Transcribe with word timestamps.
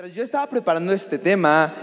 Mientras 0.00 0.16
yo 0.16 0.24
estaba 0.24 0.46
preparando 0.46 0.94
este 0.94 1.18
tema, 1.18 1.74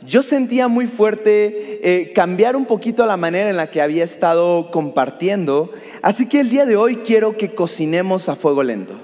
yo 0.00 0.22
sentía 0.22 0.66
muy 0.66 0.86
fuerte 0.86 1.78
eh, 1.82 2.14
cambiar 2.14 2.56
un 2.56 2.64
poquito 2.64 3.04
la 3.04 3.18
manera 3.18 3.50
en 3.50 3.58
la 3.58 3.70
que 3.70 3.82
había 3.82 4.02
estado 4.02 4.70
compartiendo, 4.70 5.74
así 6.00 6.26
que 6.26 6.40
el 6.40 6.48
día 6.48 6.64
de 6.64 6.76
hoy 6.76 6.96
quiero 7.04 7.36
que 7.36 7.54
cocinemos 7.54 8.30
a 8.30 8.34
fuego 8.34 8.62
lento. 8.62 8.94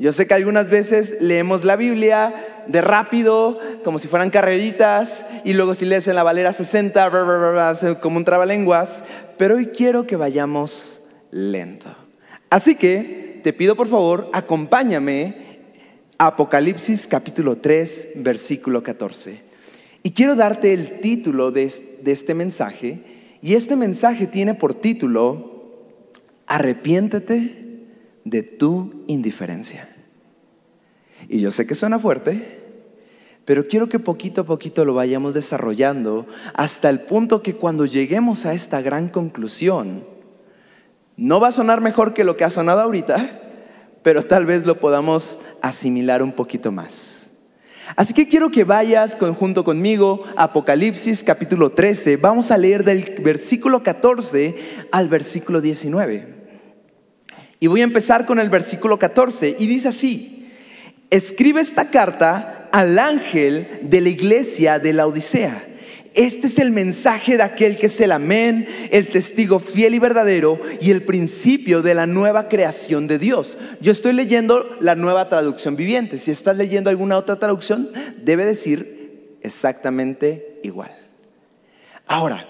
Yo 0.00 0.12
sé 0.12 0.26
que 0.26 0.34
algunas 0.34 0.68
veces 0.68 1.18
leemos 1.20 1.62
la 1.62 1.76
Biblia 1.76 2.34
de 2.66 2.80
rápido, 2.80 3.60
como 3.84 4.00
si 4.00 4.08
fueran 4.08 4.30
carreritas, 4.30 5.24
y 5.44 5.52
luego 5.52 5.72
si 5.74 5.84
lees 5.84 6.08
en 6.08 6.16
la 6.16 6.24
Valera 6.24 6.52
60, 6.52 8.00
como 8.00 8.16
un 8.16 8.24
trabalenguas, 8.24 9.04
pero 9.38 9.54
hoy 9.54 9.66
quiero 9.66 10.08
que 10.08 10.16
vayamos 10.16 11.02
lento. 11.30 11.94
Así 12.50 12.74
que 12.74 13.38
te 13.44 13.52
pido 13.52 13.76
por 13.76 13.86
favor, 13.86 14.28
acompáñame 14.32 15.45
Apocalipsis 16.18 17.06
capítulo 17.06 17.58
3, 17.58 18.12
versículo 18.16 18.82
14. 18.82 19.42
Y 20.02 20.12
quiero 20.12 20.34
darte 20.34 20.72
el 20.72 21.00
título 21.00 21.50
de 21.50 21.64
este 21.64 22.32
mensaje, 22.32 23.00
y 23.42 23.54
este 23.54 23.76
mensaje 23.76 24.26
tiene 24.26 24.54
por 24.54 24.72
título, 24.72 25.52
Arrepiéntete 26.46 27.84
de 28.24 28.42
tu 28.42 29.04
indiferencia. 29.08 29.94
Y 31.28 31.40
yo 31.40 31.50
sé 31.50 31.66
que 31.66 31.74
suena 31.74 31.98
fuerte, 31.98 32.60
pero 33.44 33.68
quiero 33.68 33.90
que 33.90 33.98
poquito 33.98 34.40
a 34.40 34.46
poquito 34.46 34.86
lo 34.86 34.94
vayamos 34.94 35.34
desarrollando 35.34 36.26
hasta 36.54 36.88
el 36.88 37.00
punto 37.00 37.42
que 37.42 37.56
cuando 37.56 37.84
lleguemos 37.84 38.46
a 38.46 38.54
esta 38.54 38.80
gran 38.80 39.10
conclusión, 39.10 40.04
no 41.18 41.40
va 41.40 41.48
a 41.48 41.52
sonar 41.52 41.82
mejor 41.82 42.14
que 42.14 42.24
lo 42.24 42.38
que 42.38 42.44
ha 42.44 42.50
sonado 42.50 42.80
ahorita, 42.80 43.45
pero 44.06 44.24
tal 44.24 44.46
vez 44.46 44.64
lo 44.64 44.78
podamos 44.78 45.40
asimilar 45.60 46.22
un 46.22 46.30
poquito 46.30 46.70
más. 46.70 47.26
Así 47.96 48.14
que 48.14 48.28
quiero 48.28 48.52
que 48.52 48.62
vayas 48.62 49.16
junto 49.36 49.64
conmigo 49.64 50.22
a 50.36 50.44
Apocalipsis 50.44 51.24
capítulo 51.24 51.70
13. 51.70 52.16
Vamos 52.16 52.52
a 52.52 52.56
leer 52.56 52.84
del 52.84 53.16
versículo 53.24 53.82
14 53.82 54.54
al 54.92 55.08
versículo 55.08 55.60
19. 55.60 56.24
Y 57.58 57.66
voy 57.66 57.80
a 57.80 57.82
empezar 57.82 58.26
con 58.26 58.38
el 58.38 58.48
versículo 58.48 58.96
14 58.96 59.56
y 59.58 59.66
dice 59.66 59.88
así, 59.88 60.52
escribe 61.10 61.60
esta 61.60 61.90
carta 61.90 62.68
al 62.70 63.00
ángel 63.00 63.80
de 63.82 64.02
la 64.02 64.08
iglesia 64.08 64.78
de 64.78 64.92
la 64.92 65.08
Odisea 65.08 65.64
este 66.16 66.46
es 66.46 66.58
el 66.58 66.70
mensaje 66.70 67.36
de 67.36 67.42
aquel 67.42 67.76
que 67.76 67.86
es 67.86 68.00
el 68.00 68.10
amén, 68.10 68.66
el 68.90 69.06
testigo 69.06 69.58
fiel 69.60 69.94
y 69.94 69.98
verdadero 69.98 70.58
y 70.80 70.90
el 70.90 71.02
principio 71.02 71.82
de 71.82 71.94
la 71.94 72.06
nueva 72.06 72.48
creación 72.48 73.06
de 73.06 73.18
Dios. 73.18 73.58
Yo 73.82 73.92
estoy 73.92 74.14
leyendo 74.14 74.76
la 74.80 74.94
nueva 74.94 75.28
traducción 75.28 75.76
viviente. 75.76 76.16
Si 76.16 76.30
estás 76.30 76.56
leyendo 76.56 76.88
alguna 76.88 77.18
otra 77.18 77.36
traducción, 77.36 77.90
debe 78.22 78.46
decir 78.46 79.36
exactamente 79.42 80.58
igual. 80.62 80.90
Ahora, 82.06 82.46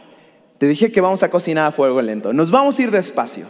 te 0.59 0.69
dije 0.69 0.92
que 0.92 1.00
vamos 1.00 1.25
a 1.25 1.31
cocinar 1.31 1.67
a 1.67 1.72
fuego 1.72 2.00
lento. 2.00 2.33
Nos 2.33 2.53
vamos 2.53 2.78
a 2.78 2.83
ir 2.83 2.92
despacio. 2.92 3.47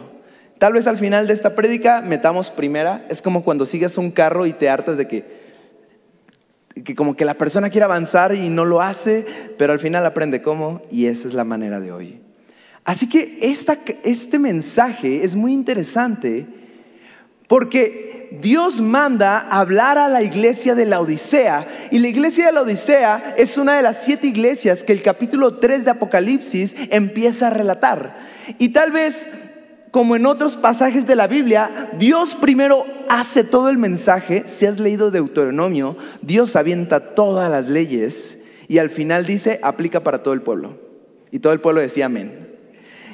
Tal 0.57 0.73
vez 0.73 0.87
al 0.87 0.97
final 0.97 1.27
de 1.27 1.33
esta 1.33 1.55
prédica 1.55 2.01
metamos 2.01 2.49
primera. 2.49 3.05
Es 3.09 3.21
como 3.21 3.43
cuando 3.43 3.67
sigues 3.67 3.99
un 3.99 4.09
carro 4.09 4.47
y 4.47 4.53
te 4.53 4.67
hartas 4.67 4.97
de 4.97 5.07
que 5.07 5.36
que 6.83 6.95
como 6.95 7.15
que 7.15 7.25
la 7.25 7.35
persona 7.35 7.69
quiere 7.69 7.85
avanzar 7.85 8.33
y 8.33 8.49
no 8.49 8.65
lo 8.65 8.81
hace, 8.81 9.25
pero 9.57 9.73
al 9.73 9.79
final 9.79 10.05
aprende 10.05 10.41
cómo 10.41 10.81
y 10.91 11.05
esa 11.05 11.27
es 11.27 11.33
la 11.33 11.43
manera 11.43 11.79
de 11.79 11.91
hoy. 11.91 12.21
Así 12.83 13.09
que 13.09 13.39
este 14.03 14.39
mensaje 14.39 15.23
es 15.23 15.35
muy 15.35 15.53
interesante 15.53 16.45
porque 17.47 18.29
Dios 18.41 18.81
manda 18.81 19.39
hablar 19.39 19.97
a 19.97 20.09
la 20.09 20.21
iglesia 20.21 20.75
de 20.75 20.85
la 20.85 20.99
Odisea 20.99 21.65
y 21.91 21.99
la 21.99 22.07
iglesia 22.07 22.45
de 22.45 22.51
la 22.51 22.61
Odisea 22.61 23.35
es 23.37 23.57
una 23.57 23.75
de 23.75 23.81
las 23.81 24.03
siete 24.03 24.27
iglesias 24.27 24.83
que 24.83 24.93
el 24.93 25.01
capítulo 25.01 25.55
3 25.55 25.85
de 25.85 25.91
Apocalipsis 25.91 26.75
empieza 26.89 27.47
a 27.47 27.51
relatar. 27.51 28.15
Y 28.57 28.69
tal 28.69 28.91
vez 28.91 29.29
como 29.97 30.15
en 30.15 30.27
otros 30.27 30.57
pasajes 30.57 31.07
de 31.07 31.15
la 31.15 31.25
Biblia, 31.25 31.89
Dios 31.97 32.35
primero 32.35 32.85
hace 33.09 33.43
todo 33.43 33.67
el 33.67 33.79
mensaje. 33.79 34.43
Si 34.45 34.67
has 34.67 34.77
leído 34.77 35.09
Deuteronomio, 35.09 35.97
Dios 36.21 36.55
avienta 36.55 37.15
todas 37.15 37.49
las 37.49 37.67
leyes 37.67 38.43
y 38.67 38.77
al 38.77 38.91
final 38.91 39.25
dice, 39.25 39.59
aplica 39.63 40.01
para 40.01 40.21
todo 40.21 40.35
el 40.35 40.43
pueblo. 40.43 40.79
Y 41.31 41.39
todo 41.39 41.51
el 41.51 41.61
pueblo 41.61 41.81
decía 41.81 42.05
amén. 42.05 42.47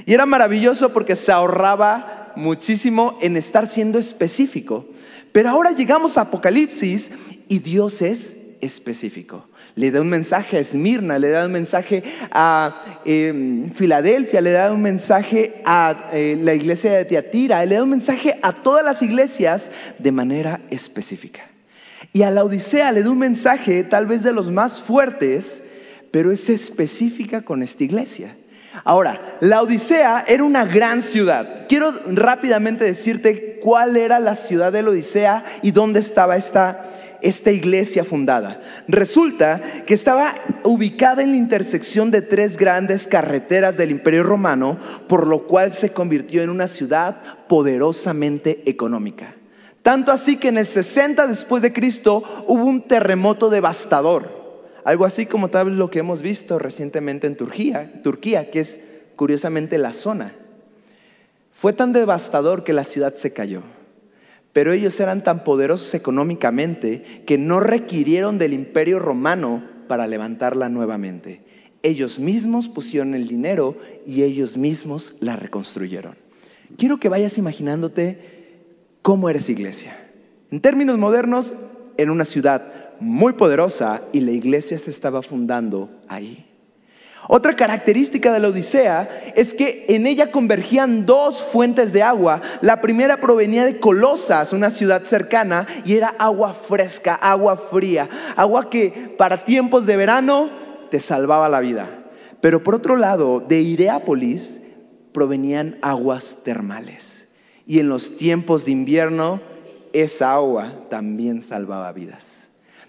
Y 0.06 0.14
era 0.14 0.26
maravilloso 0.26 0.92
porque 0.92 1.16
se 1.16 1.32
ahorraba 1.32 2.34
muchísimo 2.36 3.18
en 3.22 3.38
estar 3.38 3.66
siendo 3.68 3.98
específico. 3.98 4.86
Pero 5.32 5.52
ahora 5.52 5.72
llegamos 5.72 6.18
a 6.18 6.24
Apocalipsis 6.24 7.12
y 7.48 7.60
Dios 7.60 8.02
es 8.02 8.36
específico 8.60 9.46
le 9.76 9.92
da 9.92 10.02
un 10.02 10.10
mensaje 10.10 10.58
a 10.58 10.60
Esmirna, 10.60 11.18
le 11.18 11.30
da 11.30 11.46
un 11.46 11.52
mensaje 11.52 12.04
a 12.32 13.00
em, 13.06 13.72
Filadelfia, 13.72 14.42
le 14.42 14.52
da 14.52 14.72
un 14.72 14.82
mensaje 14.82 15.62
a 15.66 16.10
eh, 16.14 16.38
la 16.42 16.54
iglesia 16.54 16.92
de 16.94 17.06
Tiatira, 17.06 17.66
le 17.66 17.76
da 17.76 17.84
un 17.84 17.90
mensaje 17.90 18.38
a 18.42 18.54
todas 18.54 18.86
las 18.86 19.02
iglesias 19.02 19.72
de 19.98 20.12
manera 20.12 20.60
específica. 20.70 21.42
Y 22.12 22.22
a 22.22 22.30
la 22.30 22.44
Odisea 22.44 22.92
le 22.92 23.02
da 23.02 23.10
un 23.10 23.18
mensaje 23.18 23.84
tal 23.84 24.06
vez 24.06 24.22
de 24.22 24.34
los 24.34 24.52
más 24.52 24.84
fuertes, 24.84 25.64
pero 26.12 26.32
es 26.32 26.48
específica 26.50 27.42
con 27.42 27.64
esta 27.64 27.84
iglesia. 27.84 28.36
Ahora, 28.84 29.20
la 29.40 29.62
Odisea 29.62 30.26
era 30.28 30.44
una 30.44 30.66
gran 30.66 31.02
ciudad. 31.02 31.66
Quiero 31.68 31.94
rápidamente 32.08 32.84
decirte 32.84 33.60
cuál 33.62 33.98
era 33.98 34.20
la 34.20 34.36
ciudad 34.36 34.72
de 34.72 34.84
la 34.84 34.92
Odisea 34.92 35.44
y 35.64 35.72
dónde 35.72 36.00
estaba 36.00 36.36
esta 36.36 36.86
esta 37.24 37.50
iglesia 37.50 38.04
fundada? 38.04 38.62
Resulta 38.88 39.62
que 39.88 39.96
estaba 39.96 40.36
ubicada 40.64 41.24
en 41.24 41.32
la 41.32 41.38
intersección 41.38 42.12
de 42.12 42.22
tres 42.22 42.58
grandes 42.58 43.08
carreteras 43.08 43.78
del 43.78 43.90
Imperio 43.90 44.22
Romano, 44.22 44.78
por 45.08 45.26
lo 45.26 45.48
cual 45.48 45.74
se 45.74 45.92
convirtió 45.92 46.44
en 46.44 46.52
una 46.52 46.68
ciudad 46.68 47.16
poderosamente 47.48 48.62
económica. 48.66 49.34
Tanto 49.82 50.12
así 50.12 50.38
que 50.38 50.50
en 50.50 50.58
el 50.58 50.68
60 50.68 51.28
después 51.28 51.62
de 51.64 51.74
Cristo 51.74 52.46
hubo 52.48 52.64
un 52.64 52.88
terremoto 52.88 53.50
devastador, 53.50 54.44
algo 54.86 55.06
así 55.06 55.26
como 55.26 55.50
tal 55.50 55.78
lo 55.78 55.90
que 55.90 56.00
hemos 56.00 56.22
visto 56.22 56.60
recientemente 56.60 57.28
en 57.28 57.36
Turquía, 57.36 58.02
Turquía, 58.04 58.52
que 58.52 58.60
es 58.60 58.82
curiosamente 59.16 59.78
la 59.78 59.94
zona. 59.94 60.34
Fue 61.54 61.74
tan 61.74 61.94
devastador 61.94 62.64
que 62.64 62.74
la 62.74 62.84
ciudad 62.84 63.16
se 63.16 63.32
cayó. 63.32 63.64
Pero 64.54 64.72
ellos 64.72 65.00
eran 65.00 65.24
tan 65.24 65.44
poderosos 65.44 65.94
económicamente 65.96 67.24
que 67.26 67.38
no 67.38 67.60
requirieron 67.60 68.38
del 68.38 68.54
imperio 68.54 69.00
romano 69.00 69.64
para 69.88 70.08
levantarla 70.08 70.70
nuevamente. 70.70 71.42
Ellos 71.82 72.20
mismos 72.20 72.70
pusieron 72.70 73.16
el 73.16 73.28
dinero 73.28 73.76
y 74.06 74.22
ellos 74.22 74.56
mismos 74.56 75.16
la 75.20 75.36
reconstruyeron. 75.36 76.16
Quiero 76.78 77.00
que 77.00 77.10
vayas 77.10 77.38
imaginándote 77.38 78.20
cómo 79.02 79.30
eres 79.30 79.50
iglesia. 79.50 80.00
En 80.50 80.62
términos 80.62 80.98
modernos, 80.98 81.54
en 81.98 82.10
una 82.10 82.26
ciudad 82.26 82.94
muy 83.00 83.34
poderosa 83.34 84.04
y 84.14 84.22
la 84.22 84.32
iglesia 84.32 84.78
se 84.78 84.92
estaba 84.92 85.22
fundando 85.22 85.90
ahí. 86.08 86.46
Otra 87.28 87.56
característica 87.56 88.34
de 88.34 88.40
la 88.40 88.50
Odisea 88.50 89.34
es 89.36 89.54
que 89.54 89.86
en 89.88 90.06
ella 90.08 90.32
convergían 90.32 91.06
dos 91.06 91.42
fuentes 91.42 91.94
de 91.94 92.04
agua. 92.04 92.42
La 92.62 92.82
primera 92.82 93.18
provenía 93.18 93.64
de 93.64 93.80
Colosas, 93.80 94.52
una 94.52 94.70
ciudad 94.70 95.04
cercana, 95.04 95.66
y 95.86 95.96
era 95.96 96.14
agua 96.20 96.54
fresca, 96.54 97.16
agua 97.16 97.56
fría, 97.56 98.10
agua 98.36 98.70
que 98.70 99.14
para 99.18 99.46
tiempos 99.46 99.86
de 99.86 99.96
verano 99.96 100.50
te 100.92 101.00
salvaba 101.00 101.48
la 101.48 101.62
vida. 101.62 101.88
Pero 102.42 102.62
por 102.62 102.76
otro 102.76 102.98
lado, 102.98 103.40
de 103.40 103.62
Ireápolis 103.62 104.62
provenían 105.14 105.78
aguas 105.82 106.40
termales. 106.44 107.28
Y 107.66 107.80
en 107.80 107.88
los 107.88 108.18
tiempos 108.18 108.66
de 108.66 108.72
invierno, 108.72 109.40
esa 109.94 110.34
agua 110.34 110.74
también 110.90 111.42
salvaba 111.42 111.94
vidas. 111.94 112.43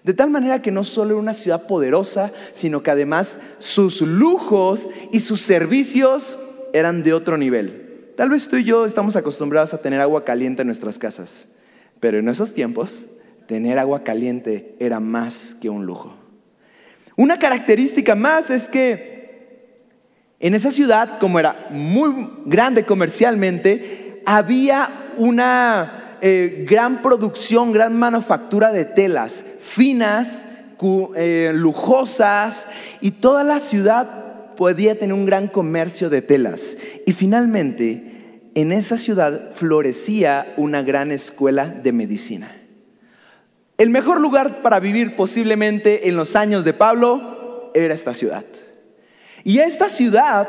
De 0.05 0.13
tal 0.13 0.29
manera 0.29 0.61
que 0.61 0.71
no 0.71 0.85
solo 0.85 1.13
era 1.13 1.21
una 1.21 1.33
ciudad 1.33 1.67
poderosa, 1.67 2.31
sino 2.53 2.83
que 2.83 2.91
además 2.91 3.41
sus 3.59 4.03
lujos 4.03 4.89
y 5.13 5.21
sus 5.21 5.41
servicios 5.41 6.39
eran 6.75 7.03
de 7.03 7.15
otro 7.15 7.39
nivel. 7.39 8.13
Tal 8.15 8.29
vez 8.29 8.49
tú 8.49 8.57
y 8.57 8.65
yo 8.65 8.85
estamos 8.85 9.17
acostumbrados 9.17 9.73
a 9.73 9.81
tener 9.81 10.01
agua 10.01 10.25
caliente 10.25 10.61
en 10.61 10.69
nuestras 10.69 10.99
casas, 10.99 11.49
pero 12.01 12.19
en 12.19 12.29
esos 12.29 12.53
tiempos 12.53 13.07
tener 13.47 13.79
agua 13.79 14.05
caliente 14.05 14.77
era 14.79 15.01
más 15.01 15.57
que 15.59 15.71
un 15.71 15.87
lujo. 15.87 16.15
Una 17.17 17.39
característica 17.39 18.15
más 18.15 18.51
es 18.51 18.65
que 18.65 19.15
en 20.39 20.55
esa 20.55 20.71
ciudad, 20.71 21.19
como 21.19 21.39
era 21.39 21.69
muy 21.71 22.29
grande 22.45 22.85
comercialmente, 22.85 24.21
había 24.27 24.91
una 25.17 26.04
eh, 26.21 26.65
gran 26.69 27.03
producción, 27.03 27.73
gran 27.73 27.99
manufactura 27.99 28.73
de 28.73 28.85
telas 28.85 29.45
finas, 29.63 30.45
eh, 31.17 31.53
lujosas, 31.55 32.67
y 33.01 33.13
toda 33.13 33.45
la 33.45 33.59
ciudad 33.59 34.55
podía 34.57 34.99
tener 34.99 35.15
un 35.15 35.27
gran 35.27 35.49
comercio 35.49 36.11
de 36.11 36.23
telas. 36.23 36.77
Y 37.07 37.13
finalmente, 37.13 38.41
en 38.55 38.73
esa 38.73 38.99
ciudad 38.99 39.53
florecía 39.55 40.53
una 40.57 40.83
gran 40.83 41.11
escuela 41.11 41.67
de 41.67 41.93
medicina. 41.93 42.61
el 43.77 43.91
mejor 43.91 44.21
lugar 44.21 44.63
para 44.63 44.79
vivir 44.79 45.17
posiblemente 45.17 46.09
en 46.09 46.17
los 46.17 46.37
años 46.37 46.65
de 46.65 46.73
Pablo 46.73 47.73
era 47.75 47.93
esta 47.93 48.15
ciudad. 48.15 48.45
Y 49.43 49.59
a 49.59 49.67
esta 49.67 49.89
ciudad 49.89 50.47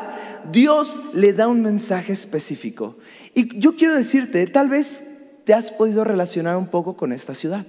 Dios 0.51 1.01
le 1.13 1.33
da 1.33 1.47
un 1.47 1.61
mensaje 1.61 2.13
específico. 2.13 2.97
Y 3.33 3.57
yo 3.59 3.75
quiero 3.75 3.95
decirte, 3.95 4.45
tal 4.47 4.69
vez 4.69 5.05
te 5.45 5.53
has 5.53 5.71
podido 5.71 6.03
relacionar 6.03 6.57
un 6.57 6.67
poco 6.67 6.97
con 6.97 7.13
esta 7.13 7.33
ciudad 7.33 7.65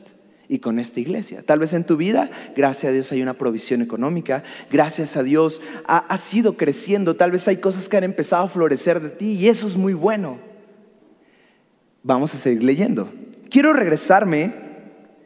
y 0.48 0.58
con 0.60 0.78
esta 0.78 1.00
iglesia. 1.00 1.42
Tal 1.42 1.58
vez 1.58 1.74
en 1.74 1.84
tu 1.84 1.96
vida, 1.96 2.30
gracias 2.56 2.90
a 2.90 2.92
Dios 2.92 3.12
hay 3.12 3.22
una 3.22 3.34
provisión 3.34 3.82
económica, 3.82 4.42
gracias 4.70 5.16
a 5.16 5.22
Dios 5.22 5.60
ha, 5.86 5.98
ha 5.98 6.18
sido 6.18 6.56
creciendo, 6.56 7.16
tal 7.16 7.30
vez 7.30 7.46
hay 7.48 7.58
cosas 7.58 7.88
que 7.88 7.96
han 7.96 8.04
empezado 8.04 8.44
a 8.44 8.48
florecer 8.48 9.00
de 9.00 9.10
ti 9.10 9.32
y 9.32 9.48
eso 9.48 9.66
es 9.66 9.76
muy 9.76 9.94
bueno. 9.94 10.38
Vamos 12.02 12.34
a 12.34 12.38
seguir 12.38 12.62
leyendo. 12.62 13.10
Quiero 13.50 13.72
regresarme, 13.72 14.54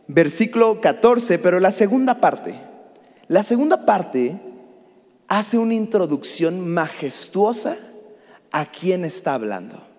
versículo 0.08 0.80
14, 0.80 1.38
pero 1.38 1.60
la 1.60 1.70
segunda 1.70 2.20
parte. 2.20 2.54
La 3.28 3.42
segunda 3.42 3.86
parte 3.86 4.40
hace 5.28 5.58
una 5.58 5.74
introducción 5.74 6.68
majestuosa 6.68 7.76
a 8.50 8.66
quién 8.66 9.04
está 9.04 9.34
hablando. 9.34 9.89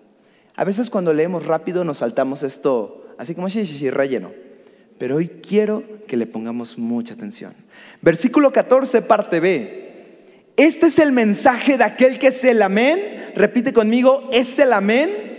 A 0.54 0.64
veces 0.64 0.90
cuando 0.90 1.12
leemos 1.12 1.46
rápido 1.46 1.84
nos 1.84 1.98
saltamos 1.98 2.42
esto, 2.42 3.14
así 3.18 3.34
como 3.34 3.48
sí, 3.48 3.64
sí, 3.64 3.78
sí, 3.78 3.90
relleno. 3.90 4.30
Pero 4.98 5.16
hoy 5.16 5.28
quiero 5.28 5.82
que 6.06 6.16
le 6.16 6.26
pongamos 6.26 6.78
mucha 6.78 7.14
atención. 7.14 7.54
Versículo 8.00 8.52
14, 8.52 9.02
parte 9.02 9.40
B. 9.40 9.82
Este 10.56 10.86
es 10.86 10.98
el 10.98 11.12
mensaje 11.12 11.78
de 11.78 11.84
aquel 11.84 12.18
que 12.18 12.28
es 12.28 12.44
el 12.44 12.62
amén. 12.62 13.32
Repite 13.34 13.72
conmigo, 13.72 14.28
es 14.32 14.58
el 14.58 14.72
amén 14.72 15.32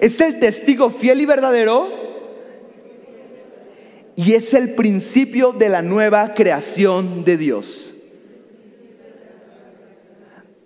es 0.00 0.18
el 0.20 0.40
testigo 0.40 0.90
fiel 0.90 1.20
y 1.20 1.26
verdadero 1.26 1.88
y 4.16 4.32
es 4.32 4.54
el 4.54 4.70
principio 4.70 5.52
de 5.52 5.68
la 5.68 5.82
nueva 5.82 6.34
creación 6.34 7.24
de 7.24 7.36
Dios. 7.36 7.94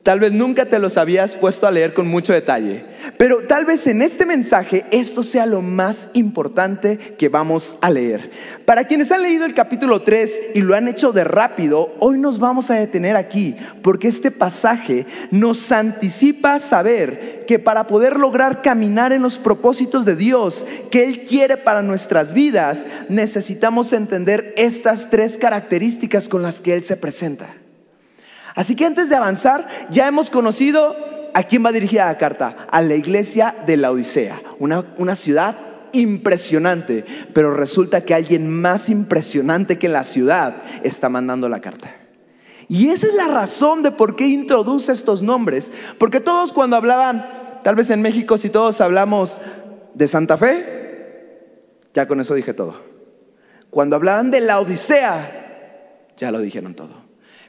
Tal 0.04 0.20
vez 0.20 0.32
nunca 0.32 0.66
te 0.66 0.78
los 0.78 0.98
habías 0.98 1.34
puesto 1.34 1.66
a 1.66 1.70
leer 1.70 1.94
con 1.94 2.06
mucho 2.06 2.34
detalle, 2.34 2.84
pero 3.16 3.38
tal 3.48 3.64
vez 3.64 3.86
en 3.86 4.02
este 4.02 4.26
mensaje 4.26 4.84
esto 4.90 5.22
sea 5.22 5.46
lo 5.46 5.62
más 5.62 6.10
importante 6.12 6.98
que 6.98 7.30
vamos 7.30 7.76
a 7.80 7.90
leer. 7.90 8.30
Para 8.66 8.84
quienes 8.84 9.10
han 9.10 9.22
leído 9.22 9.46
el 9.46 9.54
capítulo 9.54 10.02
3 10.02 10.50
y 10.56 10.60
lo 10.60 10.74
han 10.74 10.88
hecho 10.88 11.12
de 11.12 11.24
rápido, 11.24 11.94
hoy 12.00 12.18
nos 12.18 12.38
vamos 12.38 12.70
a 12.70 12.74
detener 12.74 13.16
aquí 13.16 13.56
porque 13.80 14.08
este 14.08 14.30
pasaje 14.30 15.06
nos 15.30 15.72
anticipa 15.72 16.58
saber 16.58 17.46
que 17.46 17.58
para 17.58 17.86
poder 17.86 18.18
lograr 18.18 18.60
caminar 18.60 19.10
en 19.14 19.22
los 19.22 19.38
propósitos 19.38 20.04
de 20.04 20.16
Dios 20.16 20.66
que 20.90 21.04
Él 21.04 21.24
quiere 21.24 21.56
para 21.56 21.80
nuestras 21.80 22.34
vidas, 22.34 22.84
necesitamos 23.08 23.94
entender 23.94 24.52
estas 24.58 25.08
tres 25.08 25.38
características 25.38 26.28
con 26.28 26.42
las 26.42 26.60
que 26.60 26.74
Él 26.74 26.84
se 26.84 26.98
presenta. 26.98 27.63
Así 28.54 28.76
que 28.76 28.86
antes 28.86 29.08
de 29.08 29.16
avanzar, 29.16 29.68
ya 29.90 30.06
hemos 30.06 30.30
conocido 30.30 30.94
a 31.34 31.42
quién 31.42 31.64
va 31.64 31.72
dirigida 31.72 32.06
la 32.06 32.16
carta, 32.16 32.66
a 32.70 32.80
la 32.80 32.94
iglesia 32.94 33.54
de 33.66 33.76
la 33.76 33.90
Odisea, 33.90 34.40
una, 34.58 35.14
ciudad 35.16 35.56
impresionante, 35.92 37.04
pero 37.34 37.52
resulta 37.52 38.02
que 38.02 38.14
alguien 38.14 38.48
más 38.48 38.88
impresionante 38.88 39.78
que 39.78 39.88
la 39.88 40.04
ciudad 40.04 40.54
está 40.84 41.08
mandando 41.08 41.48
la 41.48 41.60
carta. 41.60 41.92
Y 42.68 42.88
esa 42.88 43.08
es 43.08 43.14
la 43.14 43.28
razón 43.28 43.82
de 43.82 43.90
por 43.90 44.16
qué 44.16 44.26
introduce 44.26 44.92
estos 44.92 45.22
nombres, 45.22 45.72
porque 45.98 46.20
todos 46.20 46.52
cuando 46.52 46.76
hablaban, 46.76 47.26
tal 47.64 47.74
vez 47.74 47.90
en 47.90 48.00
México 48.00 48.38
si 48.38 48.48
todos 48.48 48.80
hablamos 48.80 49.38
de 49.94 50.08
Santa 50.08 50.38
Fe, 50.38 50.84
ya 51.92 52.06
con 52.06 52.20
eso 52.20 52.34
dije 52.34 52.54
todo. 52.54 52.80
Cuando 53.70 53.96
hablaban 53.96 54.30
de 54.30 54.40
la 54.40 54.60
Odisea, 54.60 56.12
ya 56.16 56.30
lo 56.30 56.38
dijeron 56.38 56.74
todo. 56.74 57.03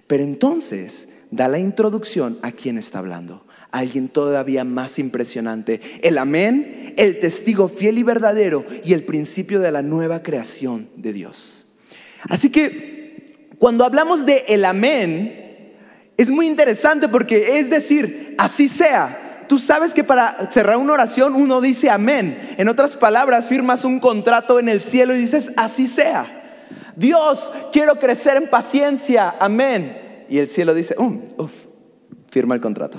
Pero 0.08 0.24
entonces 0.24 1.10
da 1.32 1.48
la 1.48 1.60
introducción 1.60 2.38
a 2.42 2.52
quién 2.52 2.78
está 2.78 3.00
hablando. 3.00 3.46
Alguien 3.72 4.08
todavía 4.08 4.64
más 4.64 5.00
impresionante. 5.00 5.82
El 6.02 6.18
amén, 6.18 6.94
el 6.98 7.20
testigo 7.20 7.68
fiel 7.68 7.98
y 7.98 8.04
verdadero 8.04 8.64
y 8.84 8.94
el 8.94 9.04
principio 9.04 9.60
de 9.60 9.72
la 9.72 9.82
nueva 9.82 10.24
creación 10.24 10.88
de 10.96 11.12
Dios. 11.12 11.66
Así 12.30 12.50
que 12.50 13.50
cuando 13.58 13.84
hablamos 13.84 14.26
de 14.26 14.46
el 14.48 14.64
amén, 14.64 15.74
es 16.18 16.30
muy 16.30 16.48
interesante 16.48 17.10
porque 17.10 17.60
es 17.60 17.70
decir, 17.70 18.36
así 18.38 18.68
sea. 18.68 19.46
Tú 19.48 19.60
sabes 19.60 19.94
que 19.94 20.04
para 20.04 20.50
cerrar 20.52 20.78
una 20.78 20.94
oración 20.94 21.36
uno 21.36 21.62
dice 21.62 21.90
amén. 21.90 22.56
En 22.58 22.70
otras 22.70 22.96
palabras, 22.96 23.48
firmas 23.48 23.84
un 23.86 24.00
contrato 24.00 24.60
en 24.60 24.70
el 24.70 24.82
cielo 24.82 25.16
y 25.16 25.20
dices, 25.20 25.52
así 25.58 25.88
sea. 25.88 26.35
Dios, 26.96 27.52
quiero 27.74 28.00
crecer 28.00 28.38
en 28.38 28.50
paciencia, 28.50 29.36
amén. 29.40 30.26
Y 30.30 30.38
el 30.38 30.50
cielo 30.50 30.74
dice, 30.74 30.96
um, 30.98 31.22
firma 32.30 32.56
el 32.56 32.62
contrato. 32.62 32.98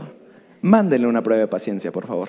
Mándenle 0.62 1.06
una 1.06 1.22
prueba 1.22 1.40
de 1.40 1.48
paciencia, 1.48 1.92
por 1.92 2.06
favor. 2.06 2.28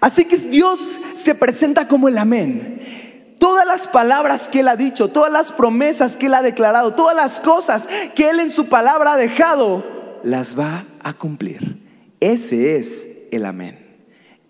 Así 0.00 0.24
que 0.24 0.36
Dios 0.36 1.00
se 1.14 1.34
presenta 1.34 1.88
como 1.88 2.08
el 2.08 2.18
amén. 2.18 3.36
Todas 3.38 3.66
las 3.66 3.86
palabras 3.86 4.48
que 4.48 4.60
Él 4.60 4.68
ha 4.68 4.76
dicho, 4.76 5.08
todas 5.08 5.30
las 5.32 5.52
promesas 5.52 6.16
que 6.16 6.26
Él 6.26 6.34
ha 6.34 6.42
declarado, 6.42 6.94
todas 6.94 7.14
las 7.14 7.40
cosas 7.40 7.88
que 8.14 8.30
Él 8.30 8.40
en 8.40 8.50
su 8.50 8.66
palabra 8.66 9.14
ha 9.14 9.16
dejado, 9.16 9.84
las 10.22 10.58
va 10.58 10.84
a 11.02 11.12
cumplir. 11.12 11.82
Ese 12.20 12.76
es 12.76 13.08
el 13.30 13.44
amén. 13.44 13.78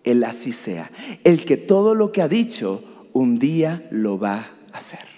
El 0.04 0.22
así 0.24 0.52
sea. 0.52 0.90
El 1.24 1.44
que 1.44 1.56
todo 1.56 1.94
lo 1.94 2.12
que 2.12 2.22
ha 2.22 2.28
dicho, 2.28 2.84
un 3.12 3.38
día 3.38 3.86
lo 3.90 4.18
va 4.18 4.50
a 4.72 4.76
hacer. 4.78 5.15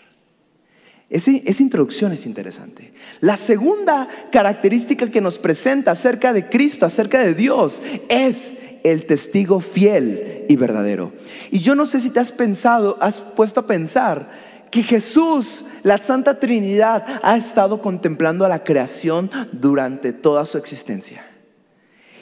Esa 1.10 1.62
introducción 1.62 2.12
es 2.12 2.26
interesante. 2.26 2.93
La 3.20 3.37
segunda 3.37 4.08
característica 4.31 5.10
que 5.10 5.22
nos 5.22 5.38
presenta 5.38 5.93
acerca 5.93 6.34
de 6.34 6.49
Cristo, 6.49 6.84
acerca 6.84 7.20
de 7.20 7.34
Dios, 7.34 7.81
es 8.10 8.56
el 8.84 9.06
testigo 9.06 9.60
fiel 9.60 10.44
y 10.49 10.56
verdadero. 10.56 11.12
Y 11.50 11.60
yo 11.60 11.75
no 11.75 11.87
sé 11.87 12.00
si 12.00 12.10
te 12.10 12.20
has 12.20 12.31
pensado, 12.31 12.99
has 13.00 13.20
puesto 13.20 13.60
a 13.60 13.66
pensar 13.66 14.28
que 14.70 14.82
Jesús, 14.82 15.64
la 15.82 15.96
Santa 15.96 16.38
Trinidad, 16.38 17.05
ha 17.22 17.38
estado 17.38 17.81
contemplando 17.81 18.44
a 18.44 18.50
la 18.50 18.62
creación 18.64 19.31
durante 19.52 20.12
toda 20.12 20.44
su 20.44 20.58
existencia. 20.58 21.25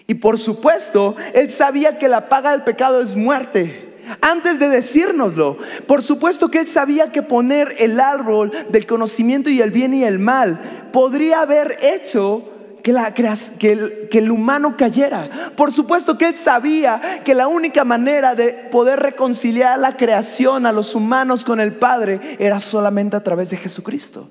Y 0.06 0.14
por 0.14 0.38
supuesto, 0.38 1.16
Él 1.34 1.50
sabía 1.50 1.98
que 1.98 2.06
la 2.06 2.28
paga 2.28 2.52
del 2.52 2.62
pecado 2.62 3.02
es 3.02 3.16
muerte 3.16 3.85
antes 4.20 4.58
de 4.58 4.69
decírnoslo. 4.69 5.58
Por 5.87 6.03
supuesto 6.03 6.50
que 6.50 6.61
él 6.61 6.67
sabía 6.67 7.12
que 7.12 7.23
poner 7.23 7.75
el 7.79 8.00
árbol 8.00 8.53
del 8.70 8.87
conocimiento 8.87 9.50
y 9.50 9.61
el 9.61 9.70
bien 9.70 9.94
y 9.94 10.05
el 10.05 10.19
mal 10.19 10.88
podría 10.93 11.43
haber 11.43 11.79
hecho 11.82 12.44
que, 12.82 14.19
el, 14.19 14.31
humano 14.31 14.77
cayera. 14.77 15.53
Por 15.56 15.72
supuesto 15.72 16.17
que 16.17 16.29
él 16.29 16.36
sabía 16.36 17.20
que 17.25 17.34
la 17.34 17.48
única 17.48 17.84
manera 17.84 18.36
de 18.36 18.51
poder 18.70 19.01
reconciliar 19.01 19.72
a 19.72 19.77
la 19.77 19.96
creación, 19.96 20.67
a 20.67 20.72
los 20.72 20.94
humanos 20.94 21.44
con 21.44 21.58
el 21.58 21.72
Padre, 21.72 22.36
era 22.39 22.60
solamente 22.60 23.17
a 23.17 23.25
través 23.25 23.51
de 23.51 23.56
Jesucristo. 23.56 24.31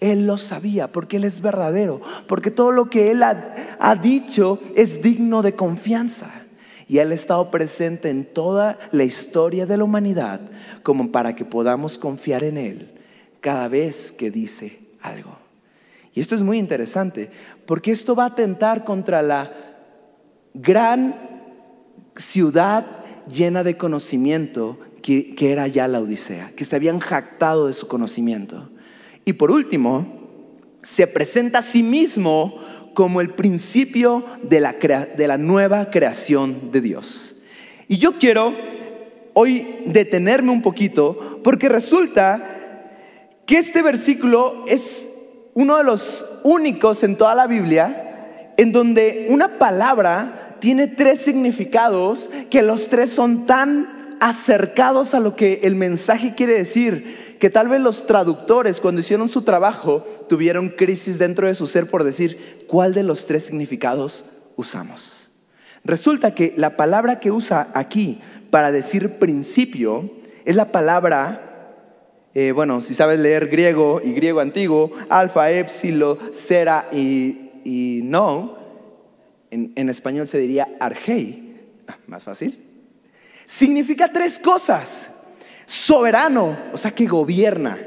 Él 0.00 0.26
lo 0.26 0.36
sabía 0.36 0.88
porque 0.92 1.16
Él 1.16 1.24
es 1.24 1.40
verdadero, 1.40 2.02
porque 2.26 2.50
todo 2.50 2.72
lo 2.72 2.90
que 2.90 3.10
Él 3.10 3.22
ha 3.22 3.94
dicho 3.96 4.58
es 4.76 5.02
digno 5.02 5.40
de 5.40 5.54
confianza. 5.54 6.43
Y 6.88 6.98
Él 6.98 7.10
ha 7.10 7.14
estado 7.14 7.50
presente 7.50 8.10
en 8.10 8.24
toda 8.24 8.78
la 8.92 9.04
historia 9.04 9.66
de 9.66 9.76
la 9.76 9.84
humanidad 9.84 10.40
como 10.82 11.10
para 11.10 11.34
que 11.34 11.44
podamos 11.44 11.98
confiar 11.98 12.44
en 12.44 12.58
Él 12.58 12.90
cada 13.40 13.68
vez 13.68 14.12
que 14.12 14.30
dice 14.30 14.80
algo. 15.00 15.36
Y 16.14 16.20
esto 16.20 16.34
es 16.34 16.42
muy 16.42 16.58
interesante 16.58 17.30
porque 17.66 17.92
esto 17.92 18.14
va 18.14 18.24
a 18.24 18.28
atentar 18.28 18.84
contra 18.84 19.22
la 19.22 19.52
gran 20.54 21.16
ciudad 22.16 22.86
llena 23.28 23.64
de 23.64 23.76
conocimiento 23.76 24.78
que, 25.02 25.34
era 25.38 25.66
ya 25.68 25.88
la 25.88 26.00
Odisea, 26.00 26.52
que 26.56 26.64
se 26.64 26.76
habían 26.76 26.98
jactado 26.98 27.66
de 27.66 27.74
su 27.74 27.88
conocimiento. 27.88 28.70
Y 29.26 29.34
por 29.34 29.50
último, 29.50 30.06
se 30.82 31.06
presenta 31.06 31.58
a 31.58 31.62
sí 31.62 31.82
mismo 31.82 32.58
como 32.94 33.20
el 33.20 33.30
principio 33.30 34.24
de 34.42 34.60
la, 34.60 34.72
de 34.72 35.28
la 35.28 35.38
nueva 35.38 35.90
creación 35.90 36.70
de 36.70 36.80
Dios. 36.80 37.42
Y 37.88 37.98
yo 37.98 38.12
quiero 38.14 38.54
hoy 39.34 39.66
detenerme 39.86 40.52
un 40.52 40.62
poquito 40.62 41.40
porque 41.42 41.68
resulta 41.68 42.50
que 43.46 43.58
este 43.58 43.82
versículo 43.82 44.64
es 44.66 45.08
uno 45.54 45.76
de 45.76 45.84
los 45.84 46.24
únicos 46.44 47.02
en 47.04 47.16
toda 47.16 47.34
la 47.34 47.46
Biblia 47.46 48.52
en 48.56 48.72
donde 48.72 49.26
una 49.30 49.58
palabra 49.58 50.56
tiene 50.60 50.86
tres 50.86 51.20
significados 51.20 52.30
que 52.50 52.62
los 52.62 52.88
tres 52.88 53.10
son 53.10 53.46
tan 53.46 54.16
acercados 54.20 55.14
a 55.14 55.20
lo 55.20 55.36
que 55.36 55.60
el 55.64 55.74
mensaje 55.74 56.34
quiere 56.34 56.54
decir 56.54 57.23
que 57.44 57.50
tal 57.50 57.68
vez 57.68 57.78
los 57.78 58.06
traductores 58.06 58.80
cuando 58.80 59.02
hicieron 59.02 59.28
su 59.28 59.42
trabajo 59.42 60.02
tuvieron 60.30 60.70
crisis 60.70 61.18
dentro 61.18 61.46
de 61.46 61.54
su 61.54 61.66
ser 61.66 61.90
por 61.90 62.02
decir 62.02 62.64
cuál 62.66 62.94
de 62.94 63.02
los 63.02 63.26
tres 63.26 63.44
significados 63.44 64.24
usamos. 64.56 65.28
Resulta 65.84 66.34
que 66.34 66.54
la 66.56 66.78
palabra 66.78 67.20
que 67.20 67.30
usa 67.30 67.68
aquí 67.74 68.22
para 68.50 68.72
decir 68.72 69.18
principio 69.18 70.10
es 70.46 70.56
la 70.56 70.72
palabra 70.72 71.50
Eh, 72.32 72.52
bueno, 72.52 72.80
si 72.80 72.94
sabes 72.94 73.20
leer 73.20 73.48
griego 73.48 74.00
y 74.02 74.12
griego 74.14 74.40
antiguo, 74.40 74.92
alfa, 75.10 75.50
epsilon, 75.50 76.18
cera 76.32 76.88
y, 76.90 78.00
no, 78.04 78.56
en, 79.50 79.70
en, 79.76 79.90
español 79.90 80.26
se 80.28 80.38
diría 80.38 80.66
argei, 80.80 81.60
ah, 81.88 81.98
más 82.06 82.24
fácil, 82.24 82.58
significa 83.44 84.10
tres 84.10 84.38
cosas. 84.38 85.13
Soberano, 85.66 86.56
o 86.72 86.78
sea 86.78 86.90
que 86.90 87.06
gobierna. 87.06 87.78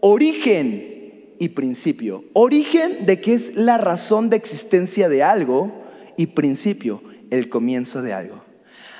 Origen 0.00 1.34
y 1.38 1.48
principio. 1.50 2.24
Origen 2.32 3.06
de 3.06 3.20
que 3.20 3.34
es 3.34 3.54
la 3.56 3.78
razón 3.78 4.30
de 4.30 4.36
existencia 4.36 5.08
de 5.08 5.22
algo 5.22 5.72
y 6.16 6.26
principio, 6.26 7.02
el 7.30 7.48
comienzo 7.48 8.02
de 8.02 8.12
algo. 8.12 8.44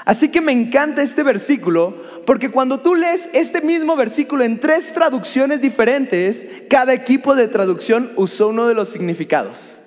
Así 0.05 0.31
que 0.31 0.41
me 0.41 0.53
encanta 0.53 1.03
este 1.03 1.23
versículo 1.23 1.95
porque 2.25 2.51
cuando 2.51 2.81
tú 2.81 2.95
lees 2.95 3.29
este 3.35 3.61
mismo 3.61 3.95
versículo 3.97 4.45
en 4.45 4.59
tres 4.59 4.93
traducciones 4.95 5.61
diferentes, 5.61 6.47
cada 6.71 6.95
equipo 6.95 7.35
de 7.35 7.49
traducción 7.49 8.13
usó 8.17 8.49
uno 8.49 8.69
de 8.69 8.75
los 8.75 8.89
significados. 8.89 9.78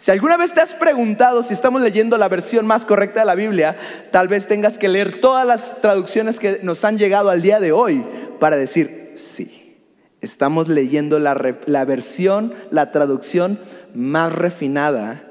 Si 0.00 0.10
alguna 0.10 0.38
vez 0.38 0.54
te 0.54 0.62
has 0.62 0.72
preguntado 0.72 1.42
si 1.42 1.52
estamos 1.52 1.82
leyendo 1.82 2.16
la 2.16 2.30
versión 2.30 2.66
más 2.66 2.86
correcta 2.86 3.20
de 3.20 3.26
la 3.26 3.34
Biblia, 3.34 3.76
tal 4.10 4.28
vez 4.28 4.46
tengas 4.46 4.78
que 4.78 4.88
leer 4.88 5.20
todas 5.20 5.46
las 5.46 5.82
traducciones 5.82 6.40
que 6.40 6.60
nos 6.62 6.86
han 6.86 6.96
llegado 6.96 7.28
al 7.28 7.42
día 7.42 7.60
de 7.60 7.72
hoy 7.72 8.02
para 8.38 8.56
decir, 8.56 9.12
sí, 9.16 9.76
estamos 10.22 10.68
leyendo 10.68 11.18
la, 11.18 11.54
la 11.66 11.84
versión, 11.84 12.54
la 12.70 12.92
traducción 12.92 13.60
más 13.94 14.32
refinada 14.32 15.30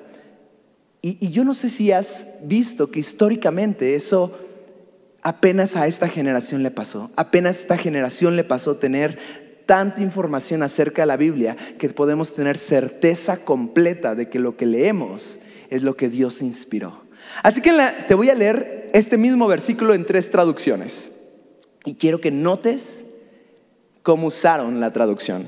y, 1.01 1.31
yo 1.31 1.43
no 1.45 1.55
sé 1.55 1.71
si 1.71 1.91
has 1.91 2.27
visto 2.43 2.91
que 2.91 2.99
históricamente 2.99 3.95
eso 3.95 4.37
apenas 5.23 5.75
a 5.75 5.87
esta 5.87 6.07
generación 6.07 6.61
le 6.61 6.69
pasó. 6.69 7.09
Apenas 7.15 7.57
a 7.57 7.61
esta 7.61 7.77
generación 7.77 8.35
le 8.35 8.43
pasó 8.43 8.75
tener 8.75 9.48
tanta 9.69 10.01
información 10.01 10.63
acerca 10.63 11.03
de 11.03 11.05
la 11.05 11.15
Biblia 11.15 11.55
que 11.77 11.89
podemos 11.89 12.33
tener 12.33 12.57
certeza 12.57 13.37
completa 13.45 14.15
de 14.15 14.27
que 14.27 14.39
lo 14.39 14.57
que 14.57 14.65
leemos 14.65 15.37
es 15.69 15.83
lo 15.83 15.95
que 15.95 16.09
Dios 16.09 16.41
inspiró. 16.41 17.03
Así 17.43 17.61
que 17.61 17.71
te 18.07 18.15
voy 18.15 18.31
a 18.31 18.33
leer 18.33 18.89
este 18.95 19.15
mismo 19.15 19.45
versículo 19.47 19.93
en 19.93 20.07
tres 20.07 20.31
traducciones. 20.31 21.11
Y 21.85 21.93
quiero 21.93 22.19
que 22.19 22.31
notes 22.31 23.05
cómo 24.01 24.25
usaron 24.29 24.79
la 24.79 24.91
traducción. 24.91 25.47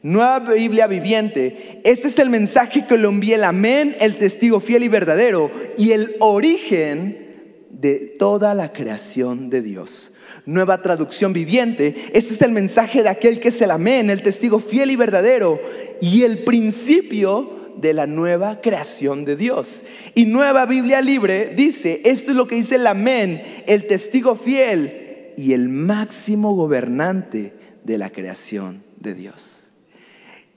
Nueva 0.00 0.38
Biblia 0.38 0.86
viviente. 0.86 1.82
Este 1.84 2.08
es 2.08 2.18
el 2.18 2.30
mensaje 2.30 2.86
que 2.86 2.96
lo 2.96 3.10
envía 3.10 3.36
el 3.36 3.44
amén, 3.44 3.94
el 4.00 4.16
testigo 4.16 4.60
fiel 4.60 4.84
y 4.84 4.88
verdadero 4.88 5.50
y 5.76 5.92
el 5.92 6.16
origen 6.20 7.66
de 7.68 8.16
toda 8.18 8.54
la 8.54 8.72
creación 8.72 9.50
de 9.50 9.60
Dios. 9.60 10.09
Nueva 10.50 10.82
traducción 10.82 11.32
viviente. 11.32 12.10
Este 12.12 12.34
es 12.34 12.42
el 12.42 12.50
mensaje 12.50 13.04
de 13.04 13.08
aquel 13.08 13.38
que 13.38 13.48
es 13.48 13.62
el 13.62 13.70
amén, 13.70 14.10
el 14.10 14.20
testigo 14.20 14.58
fiel 14.58 14.90
y 14.90 14.96
verdadero 14.96 15.60
y 16.00 16.24
el 16.24 16.38
principio 16.38 17.72
de 17.76 17.94
la 17.94 18.08
nueva 18.08 18.60
creación 18.60 19.24
de 19.24 19.36
Dios. 19.36 19.84
Y 20.16 20.24
Nueva 20.24 20.66
Biblia 20.66 21.00
Libre 21.02 21.54
dice, 21.56 22.00
esto 22.04 22.32
es 22.32 22.36
lo 22.36 22.48
que 22.48 22.56
dice 22.56 22.74
el 22.74 22.88
amén, 22.88 23.62
el 23.68 23.86
testigo 23.86 24.34
fiel 24.34 25.32
y 25.36 25.52
el 25.52 25.68
máximo 25.68 26.56
gobernante 26.56 27.52
de 27.84 27.98
la 27.98 28.10
creación 28.10 28.82
de 28.98 29.14
Dios. 29.14 29.68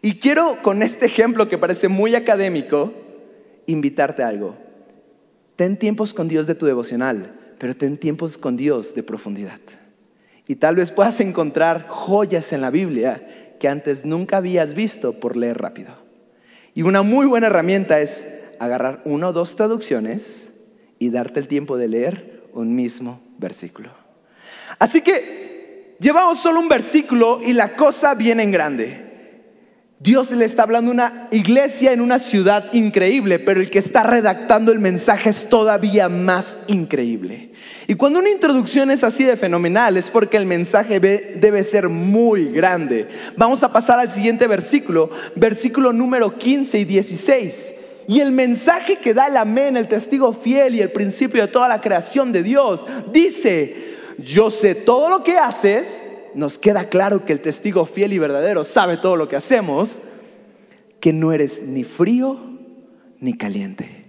Y 0.02 0.16
quiero 0.16 0.58
con 0.64 0.82
este 0.82 1.06
ejemplo 1.06 1.48
que 1.48 1.60
parece 1.60 1.88
muy 1.88 2.16
académico, 2.16 2.94
invitarte 3.68 4.24
a 4.24 4.30
algo. 4.30 4.56
Ten 5.56 5.78
tiempos 5.78 6.16
con 6.16 6.28
Dios 6.28 6.48
de 6.48 6.56
tu 6.56 6.66
devocional, 6.66 7.40
pero 7.60 7.76
ten 7.76 7.98
tiempos 7.98 8.40
con 8.40 8.58
Dios 8.58 8.96
de 8.96 9.04
profundidad. 9.04 9.60
Y 10.48 10.56
tal 10.56 10.76
vez 10.76 10.92
puedas 10.92 11.20
encontrar 11.20 11.88
joyas 11.88 12.52
en 12.54 12.62
la 12.62 12.70
Biblia 12.70 13.56
que 13.60 13.68
antes 13.68 14.06
nunca 14.06 14.38
habías 14.38 14.74
visto 14.74 15.20
por 15.20 15.38
leer 15.38 15.58
rápido. 15.58 15.94
Y 16.76 16.82
una 16.82 17.02
muy 17.02 17.26
buena 17.26 17.48
herramienta 17.48 18.00
es 18.00 18.28
agarrar 18.60 19.02
una 19.06 19.30
o 19.30 19.34
dos 19.34 19.56
traducciones 19.56 20.52
y 21.00 21.10
darte 21.10 21.40
el 21.40 21.48
tiempo 21.48 21.78
de 21.78 21.88
leer 21.88 22.44
un 22.54 22.76
mismo 22.76 23.22
versículo. 23.38 23.90
Así 24.80 25.02
que 25.02 25.96
llevamos 26.00 26.40
solo 26.40 26.60
un 26.60 26.70
versículo 26.70 27.42
y 27.44 27.54
la 27.54 27.76
cosa 27.76 28.16
viene 28.16 28.44
en 28.44 28.52
grande. 28.52 29.03
Dios 30.04 30.32
le 30.34 30.44
está 30.44 30.64
hablando 30.64 30.92
a 30.92 30.94
una 30.94 31.28
iglesia 31.32 31.94
en 31.94 32.02
una 32.02 32.20
ciudad 32.20 32.74
increíble, 32.74 33.40
pero 33.40 33.62
el 33.62 33.70
que 33.70 33.80
está 33.80 34.04
redactando 34.04 34.74
el 34.74 34.80
mensaje 34.80 35.30
es 35.30 35.48
todavía 35.48 36.10
más 36.10 36.58
increíble. 36.68 37.52
Y 37.88 37.96
cuando 37.96 38.20
una 38.20 38.30
introducción 38.30 38.92
es 38.92 39.06
así 39.06 39.24
de 39.24 39.38
fenomenal 39.38 39.96
es 39.96 40.10
porque 40.10 40.36
el 40.36 40.46
mensaje 40.46 41.00
debe 41.00 41.64
ser 41.64 41.88
muy 41.88 42.52
grande. 42.52 43.08
Vamos 43.38 43.64
a 43.64 43.72
pasar 43.72 43.98
al 43.98 44.10
siguiente 44.10 44.46
versículo, 44.46 45.10
versículo 45.38 45.94
número 45.94 46.38
15 46.38 46.80
y 46.80 46.84
16. 46.84 47.74
Y 48.10 48.20
el 48.20 48.34
mensaje 48.34 48.98
que 48.98 49.14
da 49.14 49.28
el 49.28 49.38
amén, 49.38 49.78
el 49.78 49.88
testigo 49.88 50.34
fiel 50.34 50.76
y 50.76 50.82
el 50.82 50.92
principio 50.92 51.44
de 51.44 51.48
toda 51.48 51.70
la 51.70 51.80
creación 51.80 52.34
de 52.34 52.44
Dios, 52.44 52.86
dice, 53.14 53.96
yo 54.18 54.52
sé 54.52 54.76
todo 54.76 55.08
lo 55.08 55.24
que 55.24 55.38
haces 55.38 56.04
nos 56.36 56.60
queda 56.60 56.90
claro 56.90 57.26
que 57.26 57.34
el 57.34 57.40
testigo 57.40 57.86
fiel 57.86 58.14
y 58.14 58.20
verdadero 58.20 58.64
sabe 58.64 58.98
todo 58.98 59.16
lo 59.16 59.28
que 59.28 59.36
hacemos, 59.36 60.02
que 61.00 61.14
no 61.14 61.34
eres 61.34 61.64
ni 61.64 61.84
frío 61.84 62.40
ni 63.20 63.34
caliente. 63.34 64.06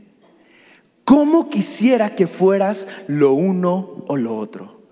¿Cómo 1.05 1.51
quisiera 1.51 2.11
que 2.17 2.27
fueras 2.27 2.89
lo 3.09 3.33
uno 3.33 4.05
o 4.09 4.17
lo 4.17 4.37
otro? 4.37 4.83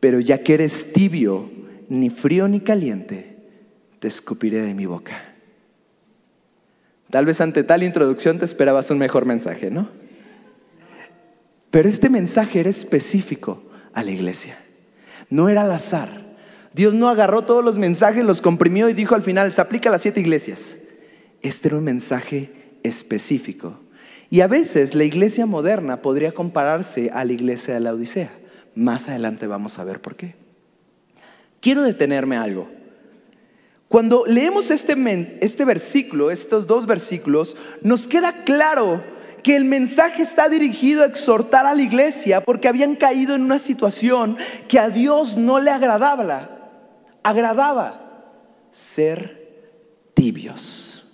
Pero 0.00 0.18
ya 0.18 0.42
que 0.42 0.54
eres 0.54 0.92
tibio, 0.92 1.50
ni 1.88 2.10
frío 2.10 2.48
ni 2.48 2.60
caliente, 2.60 3.36
te 4.00 4.08
escupiré 4.08 4.62
de 4.62 4.74
mi 4.74 4.86
boca. 4.86 5.34
Tal 7.10 7.26
vez 7.26 7.40
ante 7.40 7.62
tal 7.62 7.82
introducción 7.82 8.38
te 8.38 8.44
esperabas 8.44 8.90
un 8.90 8.98
mejor 8.98 9.26
mensaje, 9.26 9.70
¿no? 9.70 9.90
Pero 11.70 11.88
este 11.88 12.08
mensaje 12.10 12.60
era 12.60 12.70
específico 12.70 13.62
a 13.92 14.02
la 14.02 14.10
iglesia. 14.10 14.58
No 15.30 15.48
era 15.48 15.62
al 15.62 15.70
azar. 15.70 16.21
Dios 16.74 16.94
no 16.94 17.08
agarró 17.08 17.42
todos 17.42 17.64
los 17.64 17.78
mensajes, 17.78 18.24
los 18.24 18.40
comprimió 18.40 18.88
y 18.88 18.94
dijo 18.94 19.14
al 19.14 19.22
final, 19.22 19.52
se 19.52 19.60
aplica 19.60 19.88
a 19.88 19.92
las 19.92 20.02
siete 20.02 20.20
iglesias. 20.20 20.76
Este 21.42 21.68
era 21.68 21.76
un 21.76 21.84
mensaje 21.84 22.50
específico. 22.82 23.78
Y 24.30 24.40
a 24.40 24.46
veces 24.46 24.94
la 24.94 25.04
iglesia 25.04 25.44
moderna 25.44 26.00
podría 26.00 26.32
compararse 26.32 27.10
a 27.12 27.24
la 27.24 27.32
iglesia 27.32 27.74
de 27.74 27.80
la 27.80 27.92
Odisea. 27.92 28.30
Más 28.74 29.08
adelante 29.08 29.46
vamos 29.46 29.78
a 29.78 29.84
ver 29.84 30.00
por 30.00 30.16
qué. 30.16 30.34
Quiero 31.60 31.82
detenerme 31.82 32.36
algo. 32.36 32.68
Cuando 33.88 34.24
leemos 34.26 34.70
este, 34.70 34.96
este 35.42 35.66
versículo, 35.66 36.30
estos 36.30 36.66
dos 36.66 36.86
versículos, 36.86 37.56
nos 37.82 38.08
queda 38.08 38.32
claro 38.44 39.02
que 39.42 39.54
el 39.56 39.66
mensaje 39.66 40.22
está 40.22 40.48
dirigido 40.48 41.02
a 41.02 41.06
exhortar 41.06 41.66
a 41.66 41.74
la 41.74 41.82
iglesia 41.82 42.40
porque 42.40 42.68
habían 42.68 42.96
caído 42.96 43.34
en 43.34 43.42
una 43.42 43.58
situación 43.58 44.38
que 44.68 44.78
a 44.78 44.88
Dios 44.88 45.36
no 45.36 45.60
le 45.60 45.70
agradaba 45.70 46.24
agradaba 47.22 48.02
ser 48.70 49.42
tibios. 50.14 51.06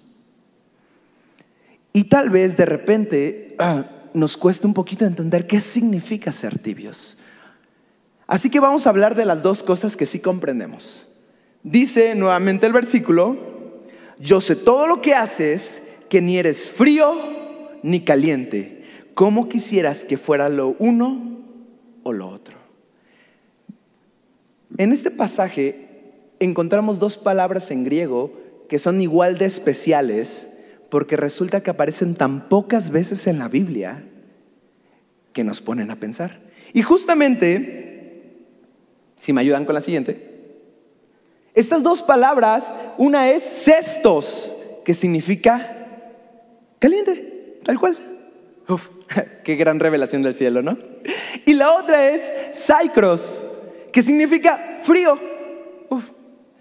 Y 1.93 2.05
tal 2.05 2.31
vez 2.31 2.57
de 2.57 2.67
repente 2.67 3.57
ah, 3.59 3.85
nos 4.15 4.37
cuesta 4.37 4.67
un 4.67 4.75
poquito 4.75 5.05
entender 5.05 5.47
qué 5.47 5.61
significa 5.61 6.33
ser 6.33 6.59
tibios. 6.59 7.19
Así 8.27 8.51
que 8.51 8.61
vamos 8.61 8.87
a 8.87 8.91
hablar 8.91 9.15
de 9.15 9.25
las 9.25 9.43
dos 9.43 9.63
cosas 9.63 9.97
que 9.97 10.07
sí 10.07 10.21
comprendemos. 10.21 11.09
Dice 11.63 12.15
nuevamente 12.15 12.67
el 12.67 12.73
versículo, 12.73 13.37
yo 14.19 14.41
sé 14.41 14.55
todo 14.55 14.87
lo 14.87 15.01
que 15.01 15.15
haces, 15.15 15.83
que 16.09 16.21
ni 16.21 16.39
eres 16.39 16.71
frío 16.71 17.15
ni 17.83 18.05
caliente. 18.05 18.85
¿Cómo 19.15 19.49
quisieras 19.49 20.05
que 20.05 20.19
fuera 20.19 20.49
lo 20.49 20.77
uno 20.79 21.39
o 22.03 22.13
lo 22.13 22.29
otro? 22.29 22.57
En 24.77 24.93
este 24.93 25.11
pasaje 25.11 25.88
encontramos 26.41 26.99
dos 26.99 27.17
palabras 27.17 27.71
en 27.71 27.85
griego 27.85 28.33
que 28.69 28.79
son 28.79 29.01
igual 29.01 29.39
de 29.39 29.47
especiales 29.47 30.55
porque 30.89 31.17
resulta 31.17 31.63
que 31.63 31.71
aparecen 31.71 32.15
tan 32.15 32.49
pocas 32.49 32.91
veces 32.91 33.27
en 33.27 33.39
la 33.39 33.49
Biblia 33.49 34.05
que 35.33 35.45
nos 35.45 35.61
ponen 35.61 35.91
a 35.91 35.97
pensar. 35.97 36.41
Y 36.73 36.83
justamente, 36.83 38.45
si 39.21 39.33
me 39.33 39.41
ayudan 39.41 39.65
con 39.65 39.75
la 39.75 39.81
siguiente, 39.81 40.29
estas 41.55 41.83
dos 41.83 42.03
palabras, 42.03 42.73
una 42.99 43.31
es 43.31 43.43
cestos, 43.43 44.55
que 44.85 44.95
significa 44.95 45.87
caliente, 46.79 47.59
tal 47.65 47.79
cual. 47.79 47.99
Uf, 48.69 48.89
qué 49.45 49.57
gran 49.57 49.81
revelación 49.81 50.23
del 50.23 50.35
cielo, 50.35 50.63
¿no? 50.63 50.79
Y 51.45 51.55
la 51.55 51.73
otra 51.73 52.11
es 52.11 52.33
saikros, 52.53 53.45
que 53.93 54.03
significa 54.03 54.81
frío. 54.85 55.19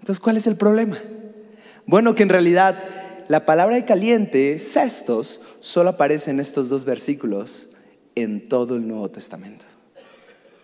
Entonces, 0.08 0.24
¿cuál 0.24 0.38
es 0.38 0.46
el 0.46 0.56
problema? 0.56 0.96
Bueno, 1.84 2.14
que 2.14 2.22
en 2.22 2.30
realidad 2.30 2.82
la 3.28 3.44
palabra 3.44 3.76
de 3.76 3.84
caliente, 3.84 4.58
cestos, 4.58 5.42
solo 5.60 5.90
aparece 5.90 6.30
en 6.30 6.40
estos 6.40 6.70
dos 6.70 6.86
versículos 6.86 7.68
en 8.14 8.48
todo 8.48 8.76
el 8.76 8.88
Nuevo 8.88 9.10
Testamento. 9.10 9.66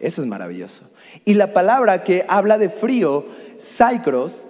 Eso 0.00 0.22
es 0.22 0.28
maravilloso. 0.28 0.84
Y 1.26 1.34
la 1.34 1.52
palabra 1.52 2.04
que 2.04 2.24
habla 2.26 2.56
de 2.56 2.70
frío, 2.70 3.26
saikros, 3.58 4.46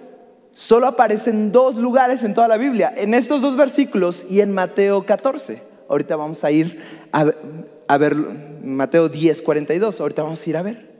solo 0.53 0.87
aparece 0.87 1.29
en 1.29 1.51
dos 1.51 1.75
lugares 1.75 2.23
en 2.23 2.33
toda 2.33 2.47
la 2.47 2.55
Biblia, 2.55 2.93
en 2.95 3.13
estos 3.13 3.41
dos 3.41 3.57
versículos 3.57 4.25
y 4.29 4.39
en 4.39 4.53
Mateo 4.53 5.05
14. 5.05 5.61
Ahorita 5.89 6.15
vamos 6.15 6.41
a 6.45 6.51
ir 6.51 6.81
a, 7.11 7.97
ver 7.97 8.15
Mateo 8.15 9.09
10, 9.09 9.41
42, 9.41 9.99
ahorita 9.99 10.23
vamos 10.23 10.47
a 10.47 10.49
ir 10.49 10.55
a 10.55 10.61
ver. 10.61 10.94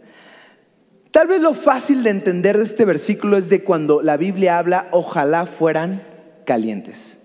Tal 1.16 1.28
vez 1.28 1.40
lo 1.40 1.54
fácil 1.54 2.04
de 2.04 2.10
entender 2.10 2.58
de 2.58 2.66
este 2.66 2.84
versículo 2.84 3.38
es 3.38 3.48
de 3.48 3.64
cuando 3.64 4.02
la 4.02 4.18
Biblia 4.18 4.58
habla, 4.58 4.90
ojalá 4.92 5.46
fueran 5.46 6.04
calientes. 6.46 7.20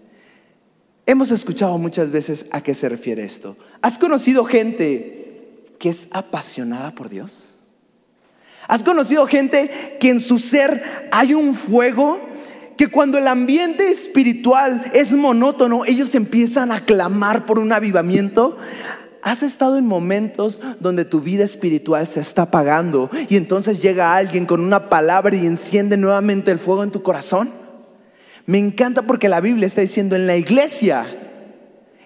Hemos 1.06 1.32
escuchado 1.32 1.76
muchas 1.76 2.12
veces 2.12 2.46
a 2.52 2.60
qué 2.60 2.72
se 2.72 2.88
refiere 2.88 3.24
esto. 3.24 3.56
¿Has 3.82 3.98
conocido 3.98 4.44
gente 4.44 5.64
que 5.80 5.88
es 5.88 6.06
apasionada 6.12 6.92
por 6.92 7.08
Dios? 7.08 7.56
¿Has 8.68 8.84
conocido 8.84 9.26
gente 9.26 9.96
que 9.98 10.10
en 10.10 10.20
su 10.20 10.38
ser 10.38 11.08
hay 11.10 11.34
un 11.34 11.56
fuego 11.56 12.20
que 12.76 12.86
cuando 12.86 13.18
el 13.18 13.26
ambiente 13.26 13.90
espiritual 13.90 14.88
es 14.94 15.12
monótono, 15.12 15.84
ellos 15.84 16.14
empiezan 16.14 16.70
a 16.70 16.78
clamar 16.78 17.44
por 17.44 17.58
un 17.58 17.72
avivamiento? 17.72 18.56
¿Has 19.22 19.42
estado 19.42 19.76
en 19.76 19.86
momentos 19.86 20.60
donde 20.80 21.04
tu 21.04 21.20
vida 21.20 21.44
espiritual 21.44 22.06
se 22.06 22.20
está 22.20 22.42
apagando 22.42 23.10
y 23.28 23.36
entonces 23.36 23.82
llega 23.82 24.14
alguien 24.16 24.46
con 24.46 24.60
una 24.60 24.88
palabra 24.88 25.36
y 25.36 25.46
enciende 25.46 25.96
nuevamente 25.96 26.50
el 26.50 26.58
fuego 26.58 26.82
en 26.82 26.90
tu 26.90 27.02
corazón? 27.02 27.50
Me 28.46 28.58
encanta 28.58 29.02
porque 29.02 29.28
la 29.28 29.40
Biblia 29.40 29.66
está 29.66 29.82
diciendo 29.82 30.16
en 30.16 30.26
la 30.26 30.36
iglesia, 30.36 31.06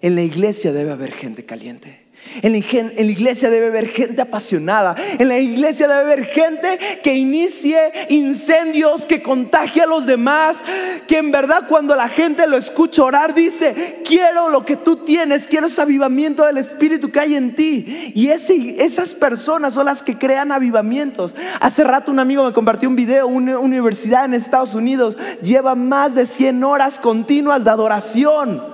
en 0.00 0.14
la 0.14 0.23
iglesia 0.23 0.73
debe 0.73 0.92
haber 0.92 1.12
gente 1.12 1.44
caliente. 1.44 2.03
En 2.43 2.52
la, 2.52 2.59
iglesia 2.59 3.50
debe 3.50 3.69
haber 3.69 3.88
gente 3.88 4.23
apasionada. 4.23 4.97
En 5.19 5.28
la 5.28 5.38
iglesia 5.38 5.87
debe 5.87 6.00
haber 6.00 6.25
gente 6.25 6.78
que 7.02 7.14
inicie 7.14 7.78
incendios, 8.09 9.07
que 9.07 9.23
contagie 9.23 9.83
a 9.83 9.87
los 9.87 10.07
demás. 10.07 10.62
Que 11.07 11.19
en 11.19 11.31
verdad 11.31 11.64
cuando 11.69 11.95
la 11.95 12.09
gente 12.09 12.47
lo 12.47 12.57
escucha 12.57 13.04
orar 13.04 13.35
dice, 13.35 14.00
quiero 14.04 14.49
lo 14.49 14.64
que 14.64 14.76
tú 14.76 14.97
tienes, 14.97 15.47
quiero 15.47 15.66
ese 15.66 15.81
avivamiento 15.81 16.45
del 16.45 16.59
Espíritu 16.59 17.11
que 17.11 17.21
hay 17.21 17.35
en 17.37 17.54
ti. 17.54 18.12
Y 18.14 18.28
esas 18.28 19.14
personas 19.14 19.75
son 19.75 19.87
las 19.87 20.02
que 20.02 20.19
crean 20.19 20.52
avivamientos. 20.52 21.37
Hace 21.61 21.85
rato 21.85 22.11
un 22.11 22.19
amigo 22.19 22.45
me 22.45 22.52
compartió 22.52 22.88
un 22.88 22.97
video, 22.97 23.26
una 23.26 23.59
universidad 23.59 24.25
en 24.25 24.35
Estados 24.35 24.75
Unidos 24.75 25.16
lleva 25.43 25.75
más 25.75 26.14
de 26.14 26.26
100 26.26 26.64
horas 26.64 26.99
continuas 26.99 27.64
de 27.64 27.71
adoración. 27.71 28.74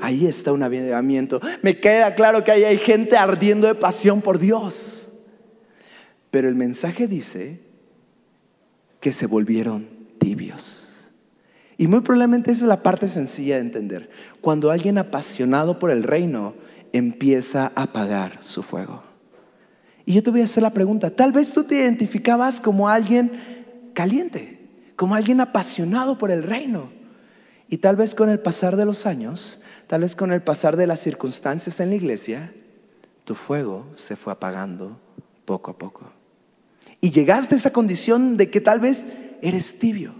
Ahí 0.00 0.26
está 0.26 0.52
un 0.52 0.62
avivamiento. 0.62 1.40
Me 1.62 1.78
queda 1.78 2.14
claro 2.14 2.42
que 2.44 2.50
ahí 2.50 2.64
hay 2.64 2.78
gente 2.78 3.16
ardiendo 3.16 3.66
de 3.66 3.74
pasión 3.74 4.20
por 4.20 4.38
Dios. 4.38 5.08
Pero 6.30 6.48
el 6.48 6.54
mensaje 6.54 7.06
dice 7.06 7.60
que 9.00 9.12
se 9.12 9.26
volvieron 9.26 9.86
tibios. 10.18 11.10
Y 11.78 11.86
muy 11.86 12.00
probablemente 12.00 12.50
esa 12.50 12.64
es 12.64 12.68
la 12.68 12.82
parte 12.82 13.08
sencilla 13.08 13.56
de 13.56 13.62
entender. 13.62 14.10
Cuando 14.40 14.70
alguien 14.70 14.98
apasionado 14.98 15.78
por 15.78 15.90
el 15.90 16.02
reino 16.02 16.54
empieza 16.92 17.72
a 17.74 17.82
apagar 17.82 18.42
su 18.42 18.62
fuego. 18.62 19.02
Y 20.04 20.14
yo 20.14 20.22
te 20.22 20.30
voy 20.30 20.40
a 20.40 20.44
hacer 20.44 20.62
la 20.62 20.70
pregunta, 20.70 21.10
tal 21.10 21.32
vez 21.32 21.52
tú 21.52 21.64
te 21.64 21.76
identificabas 21.76 22.60
como 22.60 22.88
alguien 22.88 23.30
caliente, 23.94 24.58
como 24.96 25.14
alguien 25.14 25.40
apasionado 25.40 26.18
por 26.18 26.30
el 26.30 26.42
reino. 26.42 27.01
Y 27.68 27.78
tal 27.78 27.96
vez 27.96 28.14
con 28.14 28.28
el 28.28 28.40
pasar 28.40 28.76
de 28.76 28.84
los 28.84 29.06
años, 29.06 29.60
tal 29.86 30.02
vez 30.02 30.14
con 30.16 30.32
el 30.32 30.42
pasar 30.42 30.76
de 30.76 30.86
las 30.86 31.00
circunstancias 31.00 31.80
en 31.80 31.90
la 31.90 31.96
iglesia, 31.96 32.52
tu 33.24 33.34
fuego 33.34 33.86
se 33.96 34.16
fue 34.16 34.32
apagando 34.32 34.98
poco 35.44 35.70
a 35.70 35.78
poco. 35.78 36.10
Y 37.00 37.10
llegaste 37.10 37.54
a 37.54 37.58
esa 37.58 37.72
condición 37.72 38.36
de 38.36 38.50
que 38.50 38.60
tal 38.60 38.80
vez 38.80 39.06
eres 39.40 39.78
tibio. 39.78 40.14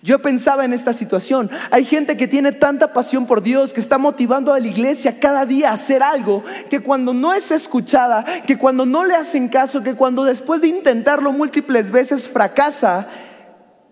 Yo 0.00 0.22
pensaba 0.22 0.64
en 0.64 0.72
esta 0.72 0.92
situación. 0.92 1.50
Hay 1.72 1.84
gente 1.84 2.16
que 2.16 2.28
tiene 2.28 2.52
tanta 2.52 2.92
pasión 2.92 3.26
por 3.26 3.42
Dios, 3.42 3.72
que 3.72 3.80
está 3.80 3.98
motivando 3.98 4.52
a 4.52 4.60
la 4.60 4.66
iglesia 4.66 5.18
cada 5.18 5.44
día 5.44 5.70
a 5.70 5.74
hacer 5.74 6.04
algo, 6.04 6.44
que 6.70 6.80
cuando 6.80 7.12
no 7.12 7.34
es 7.34 7.50
escuchada, 7.50 8.24
que 8.46 8.56
cuando 8.56 8.86
no 8.86 9.04
le 9.04 9.16
hacen 9.16 9.48
caso, 9.48 9.82
que 9.82 9.96
cuando 9.96 10.24
después 10.24 10.60
de 10.60 10.68
intentarlo 10.68 11.32
múltiples 11.32 11.90
veces 11.90 12.28
fracasa, 12.28 13.08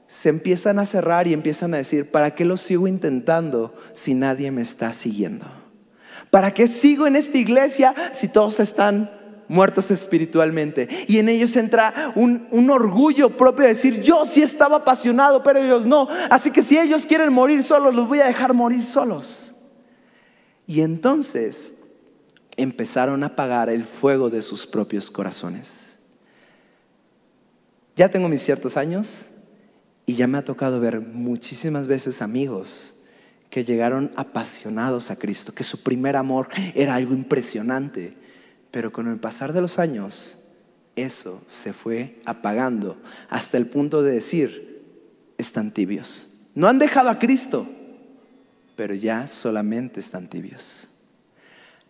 se 0.07 0.29
empiezan 0.29 0.79
a 0.79 0.87
cerrar 0.87 1.27
y 1.27 1.33
empiezan 1.33 1.75
a 1.75 1.79
decir, 1.79 2.11
¿para 2.11 2.35
qué 2.35 2.45
lo 2.45 2.57
sigo 2.57 2.87
intentando 2.87 3.75
si 3.93 4.15
nadie 4.15 4.51
me 4.51 4.63
está 4.63 4.93
siguiendo? 4.93 5.47
¿Para 6.31 6.53
qué 6.53 6.69
sigo 6.69 7.07
en 7.07 7.17
esta 7.17 7.39
iglesia 7.39 7.95
si 8.13 8.29
todos 8.29 8.61
están 8.61 9.11
muertos 9.49 9.91
espiritualmente? 9.91 10.89
Y 11.09 11.19
en 11.19 11.29
ellos 11.29 11.57
entra 11.57 12.13
un, 12.15 12.47
un, 12.51 12.71
orgullo 12.71 13.37
propio 13.37 13.63
de 13.63 13.71
decir, 13.71 14.03
yo 14.03 14.27
sí 14.27 14.43
estaba 14.43 14.77
apasionado, 14.77 15.43
pero 15.43 15.61
ellos 15.61 15.87
no. 15.87 16.09
Así 16.31 16.51
que 16.51 16.63
si 16.63 16.79
ellos 16.79 17.07
quieren 17.07 17.33
morir 17.33 17.63
solos, 17.63 17.95
los 17.95 18.07
voy 18.07 18.21
a 18.21 18.27
dejar 18.27 18.55
morir 18.55 18.83
solos. 18.83 19.55
Y 20.67 20.83
entonces 20.83 21.77
empezaron 22.57 23.23
a 23.23 23.27
apagar 23.27 23.71
el 23.71 23.85
fuego 23.85 24.31
de 24.31 24.43
sus 24.43 24.67
propios 24.67 25.11
corazones. 25.11 25.99
Ya 27.95 28.11
tengo 28.11 28.29
mis 28.29 28.43
ciertos 28.43 28.77
años, 28.77 29.27
y 30.07 30.15
ya 30.15 30.29
me 30.29 30.39
ha 30.39 30.45
tocado 30.45 30.81
ver 30.81 31.01
muchísimas 31.01 31.89
veces 31.89 32.23
amigos 32.23 32.95
que 33.51 33.65
llegaron 33.65 34.13
apasionados 34.17 35.11
a 35.11 35.17
Cristo, 35.17 35.53
que 35.53 35.65
su 35.65 35.83
primer 35.83 36.17
amor 36.17 36.49
era 36.75 36.95
algo 36.95 37.13
impresionante, 37.13 38.15
pero 38.71 38.93
con 38.93 39.09
el 39.09 39.19
pasar 39.19 39.53
de 39.53 39.61
los 39.61 39.79
años 39.79 40.39
eso 40.95 41.43
se 41.47 41.73
fue 41.73 42.21
apagando 42.25 42.97
hasta 43.29 43.59
el 43.59 43.67
punto 43.67 44.03
de 44.03 44.13
decir, 44.13 44.83
están 45.37 45.71
tibios. 45.71 46.27
No 46.55 46.69
han 46.69 46.79
dejado 46.79 47.11
a 47.11 47.19
Cristo, 47.19 47.67
pero 48.77 48.95
ya 48.95 49.27
solamente 49.27 50.01
están 50.01 50.29
tibios. 50.29 50.89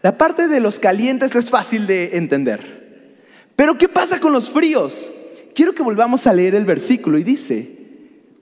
La 0.02 0.18
parte 0.18 0.48
de 0.48 0.60
los 0.60 0.78
calientes 0.78 1.34
es 1.36 1.50
fácil 1.50 1.86
de 1.86 2.16
entender. 2.16 3.14
Pero 3.54 3.78
¿qué 3.78 3.88
pasa 3.88 4.20
con 4.20 4.32
los 4.32 4.50
fríos? 4.50 5.10
Quiero 5.54 5.74
que 5.74 5.82
volvamos 5.82 6.26
a 6.26 6.32
leer 6.32 6.54
el 6.54 6.64
versículo 6.64 7.18
y 7.18 7.24
dice, 7.24 7.75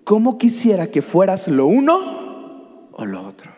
¿cómo 0.04 0.38
quisiera 0.38 0.86
que 0.86 1.02
fueras 1.02 1.48
lo 1.48 1.66
uno 1.66 2.88
o 2.92 3.04
lo 3.04 3.26
otro? 3.26 3.50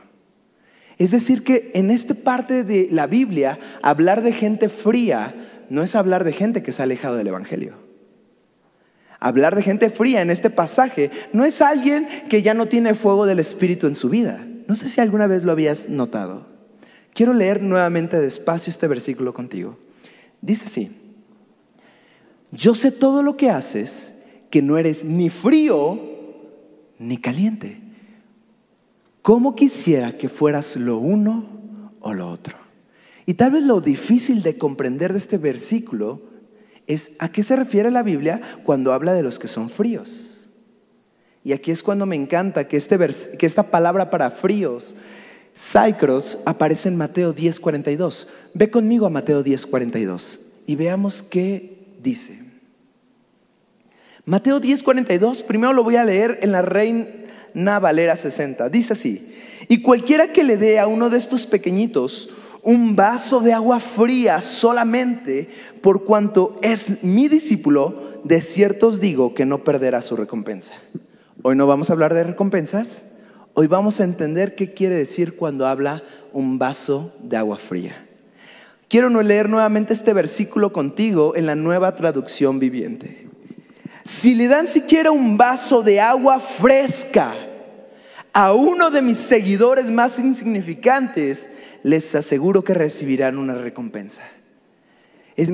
Es 0.99 1.11
decir, 1.11 1.45
que 1.45 1.73
en 1.75 1.91
esta 1.91 2.15
parte 2.15 2.65
de 2.65 2.89
la 2.91 3.07
Biblia, 3.07 3.59
hablar 3.83 4.23
de 4.23 4.33
gente 4.33 4.69
fría 4.69 5.35
no 5.69 5.83
es 5.83 5.95
hablar 5.95 6.25
de 6.25 6.33
gente 6.33 6.63
que 6.63 6.73
se 6.73 6.81
ha 6.81 6.85
alejado 6.85 7.17
del 7.17 7.27
Evangelio. 7.27 7.75
Hablar 9.19 9.57
de 9.57 9.63
gente 9.63 9.91
fría 9.91 10.23
en 10.23 10.31
este 10.31 10.51
pasaje 10.51 11.11
no 11.33 11.45
es 11.45 11.61
alguien 11.61 12.09
que 12.31 12.43
ya 12.43 12.55
no 12.55 12.67
tiene 12.67 12.95
fuego 12.95 13.27
del 13.27 13.41
Espíritu 13.41 13.87
en 13.87 13.95
su 13.95 14.09
vida. 14.09 14.47
No 14.69 14.77
sé 14.77 14.89
si 14.89 15.01
alguna 15.01 15.27
vez 15.27 15.43
lo 15.43 15.53
habías 15.53 15.89
notado. 15.89 16.47
Quiero 17.13 17.33
leer 17.33 17.63
nuevamente 17.63 18.21
despacio 18.21 18.71
este 18.71 18.89
versículo 18.89 19.33
contigo. 19.35 19.79
Dice 20.41 20.67
así, 20.67 20.91
yo 22.53 22.75
sé 22.75 22.93
todo 22.93 23.23
lo 23.23 23.37
que 23.37 23.51
haces, 23.51 24.15
que 24.51 24.63
no 24.63 24.79
eres 24.79 25.05
ni 25.05 25.31
frío 25.31 26.16
ni 26.99 27.19
caliente. 27.19 27.81
¿Cómo 29.23 29.55
quisiera 29.55 30.17
que 30.17 30.29
fueras 30.29 30.77
lo 30.77 30.99
uno 30.99 31.47
o 32.01 32.15
lo 32.15 32.31
otro? 32.31 32.57
Y 33.27 33.35
tal 33.35 33.51
vez 33.51 33.65
lo 33.65 33.81
difícil 33.81 34.43
de 34.43 34.57
comprender 34.57 35.13
de 35.13 35.19
este 35.19 35.37
versículo 35.37 36.23
es 36.87 37.17
a 37.19 37.29
qué 37.31 37.43
se 37.43 37.57
refiere 37.57 37.91
la 37.91 38.05
Biblia 38.05 38.41
cuando 38.65 38.93
habla 38.93 39.15
de 39.15 39.25
los 39.25 39.39
que 39.39 39.49
son 39.49 39.69
fríos. 39.69 40.49
Y 41.43 41.53
aquí 41.53 41.71
es 41.71 41.83
cuando 41.83 42.07
me 42.07 42.17
encanta 42.17 42.69
que, 42.69 42.77
este 42.77 42.99
que 43.39 43.47
esta 43.47 43.65
palabra 43.65 44.11
para 44.11 44.31
fríos, 44.31 44.95
Saikros, 45.55 46.39
aparece 46.45 46.89
en 46.89 46.97
Mateo 46.97 47.35
10:42. 47.35 48.29
Ve 48.55 48.71
conmigo 48.71 49.07
a 49.07 49.11
Mateo 49.11 49.43
10:42 49.43 50.41
y 50.67 50.77
veamos 50.77 51.23
qué 51.23 51.97
dice. 52.03 52.46
Mateo 54.29 54.59
10, 54.59 54.83
42, 54.83 55.45
primero 55.45 55.73
lo 55.73 55.85
voy 55.85 55.95
a 55.95 56.03
leer 56.03 56.41
en 56.43 56.51
la 56.51 56.61
Reina 56.61 57.79
Valera 57.79 58.17
60. 58.17 58.69
Dice 58.71 58.95
así, 58.95 59.33
y 59.69 59.83
cualquiera 59.83 60.33
que 60.33 60.43
le 60.43 60.57
dé 60.57 60.81
a 60.81 60.89
uno 60.89 61.11
de 61.11 61.17
estos 61.17 61.47
pequeñitos 61.47 62.31
un 62.65 62.97
vaso 62.97 63.39
de 63.41 63.53
agua 63.53 63.79
fría 63.79 64.41
solamente 64.41 65.49
por 65.81 66.05
cuanto 66.05 66.59
es 66.61 67.05
mi 67.05 67.29
discípulo, 67.29 68.21
de 68.25 68.41
cierto 68.41 68.89
os 68.89 68.99
digo 68.99 69.33
que 69.33 69.47
no 69.47 69.63
perderá 69.63 70.03
su 70.03 70.17
recompensa. 70.17 70.75
Hoy 71.43 71.55
no 71.55 71.69
vamos 71.69 71.89
a 71.89 71.93
hablar 71.93 72.13
de 72.13 72.25
recompensas, 72.25 73.07
hoy 73.55 73.69
vamos 73.69 74.01
a 74.01 74.05
entender 74.05 74.57
qué 74.57 74.75
quiere 74.75 74.97
decir 74.97 75.37
cuando 75.37 75.69
habla 75.69 76.03
un 76.33 76.59
vaso 76.59 77.15
de 77.23 77.37
agua 77.37 77.59
fría. 77.59 78.05
Quiero 78.89 79.09
leer 79.23 79.49
nuevamente 79.49 79.93
este 79.93 80.13
versículo 80.13 80.73
contigo 80.73 81.37
en 81.37 81.47
la 81.47 81.55
nueva 81.55 81.95
traducción 81.95 82.59
viviente. 82.59 83.27
Si 84.07 84.37
le 84.37 84.47
dan 84.47 84.69
siquiera 84.69 85.11
un 85.11 85.37
vaso 85.37 85.83
de 85.83 86.01
agua 86.01 86.39
fresca 86.39 87.35
a 88.33 88.53
uno 88.53 88.93
de 88.93 89.03
mis 89.03 89.17
seguidores 89.17 89.91
más 89.91 90.21
insignificantes, 90.21 91.51
les 91.83 92.15
aseguro 92.15 92.63
que 92.63 92.73
recibirán 92.73 93.37
una 93.37 93.57
recompensa. 93.57 94.23
se 95.37 95.51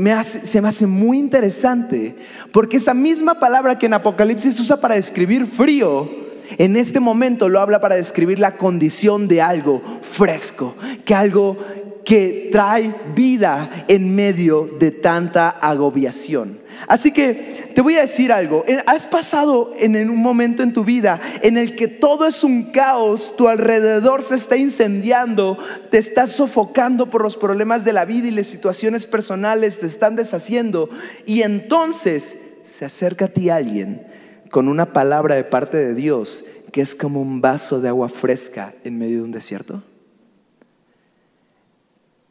me 0.61 0.69
hace 0.69 0.87
muy 0.87 1.19
interesante 1.19 2.15
porque 2.53 2.77
esa 2.77 2.93
misma 2.93 3.41
palabra 3.41 3.79
que 3.79 3.87
en 3.87 3.95
Apocalipsis 3.95 4.61
usa 4.61 4.79
para 4.79 4.97
describir 4.97 5.47
frío, 5.47 6.11
en 6.59 6.77
este 6.77 7.01
momento 7.01 7.49
lo 7.49 7.59
habla 7.59 7.81
para 7.81 7.97
describir 7.97 8.39
la 8.39 8.59
condición 8.59 9.29
de 9.29 9.41
algo 9.41 9.81
fresco, 10.03 10.77
que 11.07 11.15
algo 11.15 11.57
que 12.05 12.51
trae 12.53 12.95
vida 13.15 13.87
en 13.89 14.15
medio 14.15 14.69
de 14.79 14.91
tanta 14.91 15.49
agobiación. 15.49 16.61
Así 16.87 17.13
que 17.13 17.62
te 17.75 17.81
voy 17.81 17.97
a 17.97 18.03
decir 18.03 18.33
algo, 18.33 18.65
eh, 18.67 18.83
has 18.87 19.07
pasado 19.07 19.73
en 19.79 19.97
un 20.09 20.19
momento 20.19 20.63
en 20.63 20.73
tu 20.73 20.85
vida 20.85 21.21
en 21.43 21.57
el 21.57 21.77
que 21.77 21.89
todo 21.89 22.27
es 22.27 22.45
un 22.45 22.71
caos, 22.71 23.35
tu 23.37 23.49
alrededor 23.49 24.23
se 24.23 24.37
está 24.37 24.57
incendiando, 24.57 25.59
te 25.91 25.99
estás 25.99 26.33
sofocando 26.33 27.11
por 27.11 27.23
los 27.23 27.37
problemas 27.37 27.85
de 27.85 27.93
la 27.93 28.05
vida 28.05 28.29
y 28.29 28.33
las 28.33 28.47
situaciones 28.47 29.07
personales 29.07 29.79
te 29.79 29.87
están 29.87 30.17
deshaciendo 30.17 30.91
y 31.27 31.43
entonces 31.43 32.37
se 32.63 32.85
acerca 32.85 33.27
a 33.27 33.29
ti 33.29 33.51
alguien 33.51 34.07
con 34.51 34.69
una 34.69 34.93
palabra 34.93 35.35
de 35.35 35.45
parte 35.45 35.77
de 35.77 35.95
Dios 35.95 36.45
que 36.73 36.81
es 36.81 36.95
como 36.95 37.21
un 37.21 37.41
vaso 37.41 37.81
de 37.81 37.89
agua 37.89 38.09
fresca 38.09 38.73
en 38.85 38.99
medio 38.99 39.19
de 39.19 39.25
un 39.25 39.33
desierto. 39.33 39.83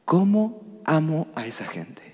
¿Cómo 0.04 0.62
amo 0.84 1.28
a 1.36 1.46
esa 1.46 1.66
gente? 1.66 2.11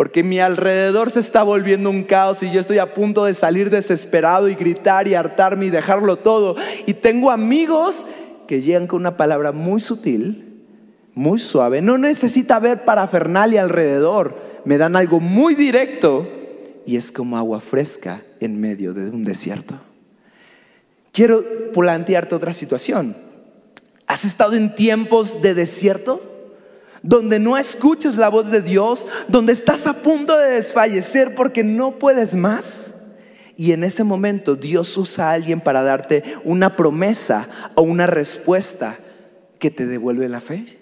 Porque 0.00 0.22
mi 0.22 0.40
alrededor 0.40 1.10
se 1.10 1.20
está 1.20 1.42
volviendo 1.42 1.90
un 1.90 2.04
caos 2.04 2.42
y 2.42 2.50
yo 2.50 2.58
estoy 2.58 2.78
a 2.78 2.94
punto 2.94 3.26
de 3.26 3.34
salir 3.34 3.68
desesperado 3.68 4.48
y 4.48 4.54
gritar 4.54 5.06
y 5.06 5.14
hartarme 5.14 5.66
y 5.66 5.68
dejarlo 5.68 6.16
todo. 6.16 6.56
Y 6.86 6.94
tengo 6.94 7.30
amigos 7.30 8.06
que 8.48 8.62
llegan 8.62 8.86
con 8.86 9.00
una 9.00 9.18
palabra 9.18 9.52
muy 9.52 9.78
sutil, 9.78 10.62
muy 11.12 11.38
suave. 11.38 11.82
No 11.82 11.98
necesita 11.98 12.58
ver 12.58 12.86
parafernalia 12.86 13.60
alrededor. 13.60 14.36
Me 14.64 14.78
dan 14.78 14.96
algo 14.96 15.20
muy 15.20 15.54
directo 15.54 16.26
y 16.86 16.96
es 16.96 17.12
como 17.12 17.36
agua 17.36 17.60
fresca 17.60 18.22
en 18.40 18.58
medio 18.58 18.94
de 18.94 19.10
un 19.10 19.22
desierto. 19.22 19.74
Quiero 21.12 21.44
plantearte 21.74 22.34
otra 22.34 22.54
situación. 22.54 23.18
¿Has 24.06 24.24
estado 24.24 24.54
en 24.54 24.74
tiempos 24.74 25.42
de 25.42 25.52
desierto? 25.52 26.29
Donde 27.02 27.38
no 27.38 27.56
escuchas 27.56 28.16
la 28.16 28.28
voz 28.28 28.50
de 28.50 28.62
Dios, 28.62 29.06
donde 29.28 29.52
estás 29.52 29.86
a 29.86 29.94
punto 29.94 30.36
de 30.36 30.52
desfallecer 30.52 31.34
porque 31.34 31.64
no 31.64 31.98
puedes 31.98 32.34
más. 32.34 32.94
Y 33.56 33.72
en 33.72 33.84
ese 33.84 34.04
momento 34.04 34.56
Dios 34.56 34.96
usa 34.96 35.30
a 35.30 35.32
alguien 35.32 35.60
para 35.60 35.82
darte 35.82 36.36
una 36.44 36.76
promesa 36.76 37.48
o 37.74 37.82
una 37.82 38.06
respuesta 38.06 38.96
que 39.58 39.70
te 39.70 39.86
devuelve 39.86 40.28
la 40.28 40.40
fe. 40.40 40.78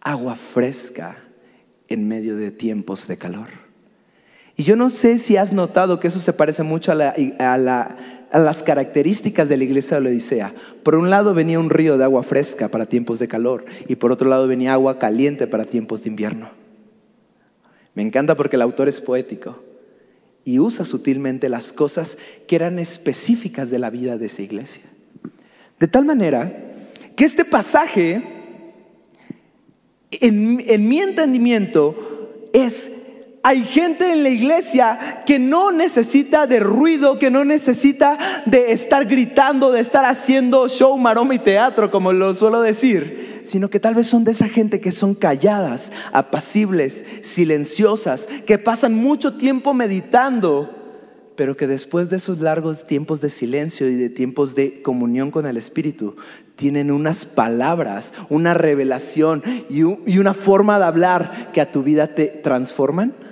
Agua 0.00 0.36
fresca 0.36 1.18
en 1.88 2.08
medio 2.08 2.36
de 2.36 2.50
tiempos 2.50 3.06
de 3.06 3.18
calor. 3.18 3.48
Y 4.56 4.64
yo 4.64 4.76
no 4.76 4.90
sé 4.90 5.18
si 5.18 5.36
has 5.36 5.52
notado 5.52 6.00
que 6.00 6.08
eso 6.08 6.18
se 6.18 6.32
parece 6.32 6.62
mucho 6.62 6.92
a 6.92 6.94
la, 6.94 7.14
a 7.38 7.56
la 7.56 8.19
las 8.38 8.62
características 8.62 9.48
de 9.48 9.56
la 9.56 9.64
iglesia 9.64 9.96
de 9.96 10.04
la 10.04 10.10
Odisea. 10.10 10.54
Por 10.82 10.94
un 10.94 11.10
lado 11.10 11.34
venía 11.34 11.58
un 11.58 11.70
río 11.70 11.98
de 11.98 12.04
agua 12.04 12.22
fresca 12.22 12.68
para 12.68 12.86
tiempos 12.86 13.18
de 13.18 13.28
calor 13.28 13.64
y 13.88 13.96
por 13.96 14.12
otro 14.12 14.28
lado 14.28 14.46
venía 14.46 14.72
agua 14.72 14.98
caliente 14.98 15.46
para 15.46 15.64
tiempos 15.64 16.04
de 16.04 16.10
invierno. 16.10 16.50
Me 17.94 18.02
encanta 18.02 18.36
porque 18.36 18.56
el 18.56 18.62
autor 18.62 18.88
es 18.88 19.00
poético 19.00 19.60
y 20.44 20.60
usa 20.60 20.84
sutilmente 20.84 21.48
las 21.48 21.72
cosas 21.72 22.18
que 22.46 22.56
eran 22.56 22.78
específicas 22.78 23.70
de 23.70 23.78
la 23.80 23.90
vida 23.90 24.16
de 24.16 24.26
esa 24.26 24.42
iglesia. 24.42 24.84
De 25.78 25.88
tal 25.88 26.04
manera 26.04 26.72
que 27.16 27.24
este 27.24 27.44
pasaje, 27.44 28.22
en, 30.12 30.62
en 30.66 30.88
mi 30.88 31.00
entendimiento, 31.00 32.48
es 32.52 32.92
hay 33.42 33.64
gente 33.64 34.12
en 34.12 34.22
la 34.22 34.28
iglesia 34.28 35.22
que 35.24 35.38
no 35.38 35.72
necesita 35.72 36.46
de 36.46 36.60
ruido, 36.60 37.18
que 37.18 37.30
no 37.30 37.44
necesita 37.44 38.42
de 38.44 38.72
estar 38.72 39.06
gritando, 39.06 39.72
de 39.72 39.80
estar 39.80 40.04
haciendo 40.04 40.68
show, 40.68 40.96
maroma 40.98 41.34
y 41.34 41.38
teatro, 41.38 41.90
como 41.90 42.12
lo 42.12 42.34
suelo 42.34 42.60
decir, 42.60 43.40
sino 43.44 43.70
que 43.70 43.80
tal 43.80 43.94
vez 43.94 44.06
son 44.06 44.24
de 44.24 44.32
esa 44.32 44.48
gente 44.48 44.80
que 44.80 44.92
son 44.92 45.14
calladas, 45.14 45.90
apacibles, 46.12 47.04
silenciosas, 47.22 48.28
que 48.46 48.58
pasan 48.58 48.94
mucho 48.94 49.34
tiempo 49.34 49.72
meditando, 49.72 50.76
pero 51.34 51.56
que 51.56 51.66
después 51.66 52.10
de 52.10 52.16
esos 52.16 52.40
largos 52.40 52.86
tiempos 52.86 53.22
de 53.22 53.30
silencio 53.30 53.88
y 53.88 53.94
de 53.94 54.10
tiempos 54.10 54.54
de 54.54 54.82
comunión 54.82 55.30
con 55.30 55.46
el 55.46 55.56
Espíritu, 55.56 56.16
tienen 56.56 56.90
unas 56.90 57.24
palabras, 57.24 58.12
una 58.28 58.52
revelación 58.52 59.42
y, 59.70 59.82
una 59.82 60.34
forma 60.34 60.78
de 60.78 60.84
hablar 60.84 61.50
que 61.54 61.62
a 61.62 61.72
tu 61.72 61.82
vida 61.82 62.08
te 62.08 62.26
transforman. 62.26 63.29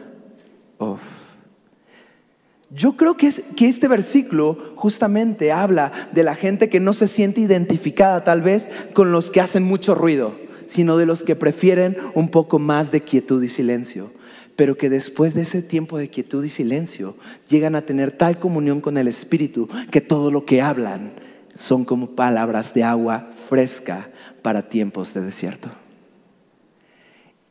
Yo 2.71 2.97
creo 2.97 3.17
que, 3.17 3.31
que 3.57 3.67
este 3.67 3.89
versículo 3.89 4.73
justamente 4.77 5.53
habla 5.53 6.11
de 6.13 6.23
la 6.23 6.35
gente 6.35 6.69
que 6.69 6.81
no 6.81 6.93
se 6.93 7.09
siente 7.09 7.41
identificada 7.41 8.25
tal 8.25 8.43
vez 8.43 8.71
con 8.93 9.11
los 9.11 9.31
que 9.31 9.41
hacen 9.41 9.63
mucho 9.63 9.95
ruido, 9.95 10.35
sino 10.67 10.97
de 10.99 11.07
los 11.07 11.23
que 11.23 11.35
prefieren 11.35 11.97
un 12.15 12.31
poco 12.31 12.59
más 12.59 12.91
de 12.91 13.01
quietud 13.01 13.43
y 13.43 13.49
silencio 13.49 14.11
pero 14.59 14.77
que 14.77 14.91
después 14.91 15.35
de 15.35 15.43
ese 15.43 15.63
tiempo 15.63 15.99
de 15.99 16.09
quietud 16.09 16.43
y 16.43 16.49
silencio 16.49 17.15
llegan 17.49 17.77
a 17.77 17.83
tener 17.83 18.11
tal 18.11 18.41
comunión 18.41 18.81
con 18.81 18.99
el 18.99 19.07
Espíritu 19.07 19.69
que 19.93 20.01
todo 20.01 20.33
lo 20.33 20.47
que 20.47 20.61
hablan 20.61 21.13
son 21.55 21.85
como 21.85 22.17
palabras 22.17 22.75
de 22.75 22.83
agua 22.83 23.31
fresca 23.49 24.09
para 24.43 24.69
tiempos 24.69 25.15
de 25.15 25.21
desierto. 25.21 25.71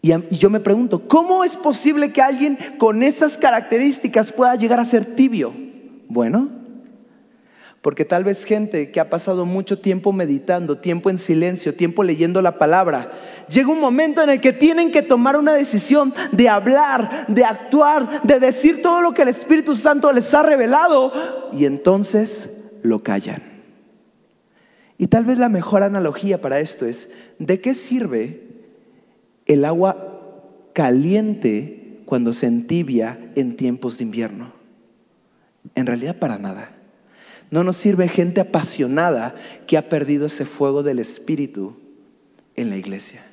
Y, 0.08 0.38
yo 0.38 0.50
me 0.50 0.62
pregunto, 0.62 1.08
¿cómo 1.08 1.44
es 1.44 1.58
posible 1.58 2.14
que 2.14 2.22
alguien 2.22 2.58
con 2.78 3.04
esas 3.04 3.38
características 3.38 4.32
pueda 4.32 4.56
llegar 4.56 4.80
a 4.80 4.86
ser 4.86 5.04
tibio? 5.04 5.54
Bueno, 6.08 6.50
porque 7.82 8.06
tal 8.06 8.24
vez 8.24 8.46
gente 8.46 8.92
que 8.92 9.02
ha 9.02 9.10
pasado 9.10 9.46
mucho 9.46 9.80
tiempo 9.80 10.14
meditando, 10.14 10.78
tiempo 10.78 11.10
en 11.10 11.18
silencio, 11.18 11.76
tiempo 11.76 12.04
leyendo 12.04 12.42
la 12.42 12.58
palabra, 12.58 13.12
llega 13.50 13.70
un 13.70 13.82
momento 13.82 14.22
en 14.22 14.30
el 14.30 14.40
que 14.40 14.54
tienen 14.54 14.94
que 14.94 15.02
tomar 15.02 15.36
una 15.36 15.54
decisión 15.54 16.14
de 16.32 16.48
hablar, 16.48 17.26
de 17.28 17.44
actuar, 17.44 18.22
de 18.24 18.40
decir 18.40 18.82
todo 18.82 19.02
lo 19.02 19.14
que 19.14 19.24
el 19.24 19.30
Espíritu 19.30 19.76
Santo 19.76 20.14
les 20.14 20.34
ha 20.34 20.42
revelado 20.42 21.12
y 21.52 21.66
entonces 21.66 22.62
lo 22.82 23.04
callan. 23.04 23.42
Y 24.98 25.08
tal 25.08 25.26
vez 25.26 25.38
la 25.38 25.50
mejor 25.50 25.84
analogía 25.84 26.40
para 26.40 26.62
esto 26.62 26.86
es, 26.86 27.12
¿de 27.40 27.60
qué 27.60 27.74
sirve 27.74 28.47
el 29.48 29.66
agua 29.66 30.72
caliente 30.74 32.02
cuando 32.06 32.34
se 32.34 32.48
entibia 32.48 33.32
en 33.36 33.56
tiempos 33.56 33.98
de 33.98 34.04
invierno? 34.06 34.54
En 35.76 35.86
realidad 35.86 36.18
para 36.18 36.38
nada. 36.38 36.72
No 37.50 37.64
nos 37.64 37.78
sirve 37.78 38.10
gente 38.10 38.42
apasionada 38.42 39.36
que 39.68 39.78
ha 39.78 39.90
perdido 39.90 40.26
ese 40.26 40.46
fuego 40.46 40.84
del 40.84 41.00
Espíritu 41.00 41.78
en 42.56 42.70
la 42.70 42.78
iglesia. 42.78 43.24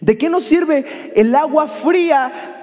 ¿De 0.00 0.16
qué 0.16 0.28
nos 0.30 0.44
sirve 0.44 1.12
el 1.14 1.34
agua 1.34 1.68
fría 1.68 2.58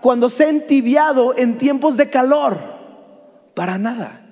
cuando 0.00 0.28
se 0.28 0.44
ha 0.44 0.48
entibiado 0.48 1.36
en 1.36 1.58
tiempos 1.58 1.96
de 1.96 2.10
calor? 2.10 2.58
Para 3.54 3.78
nada. 3.78 4.25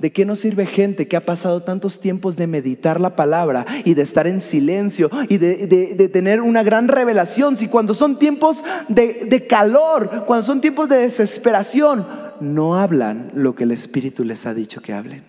¿De 0.00 0.12
qué 0.12 0.24
nos 0.24 0.38
sirve 0.40 0.64
gente 0.64 1.06
que 1.08 1.16
ha 1.16 1.26
pasado 1.26 1.62
tantos 1.62 2.00
tiempos 2.00 2.34
de 2.36 2.46
meditar 2.46 2.98
la 2.98 3.16
palabra 3.16 3.66
y 3.84 3.92
de 3.92 4.00
estar 4.00 4.26
en 4.26 4.40
silencio 4.40 5.10
y 5.28 5.36
de, 5.36 6.08
tener 6.10 6.40
una 6.40 6.62
gran 6.62 6.88
revelación 6.88 7.54
si 7.54 7.68
cuando 7.68 7.92
son 7.92 8.18
tiempos 8.18 8.64
de, 8.88 9.46
calor, 9.46 10.24
cuando 10.26 10.46
son 10.46 10.62
tiempos 10.62 10.88
de 10.88 10.96
desesperación, 10.96 12.06
no 12.40 12.76
hablan 12.76 13.30
lo 13.34 13.54
que 13.54 13.64
el 13.64 13.72
Espíritu 13.72 14.24
les 14.24 14.46
ha 14.46 14.54
dicho 14.54 14.80
que 14.80 14.94
hablen? 14.94 15.22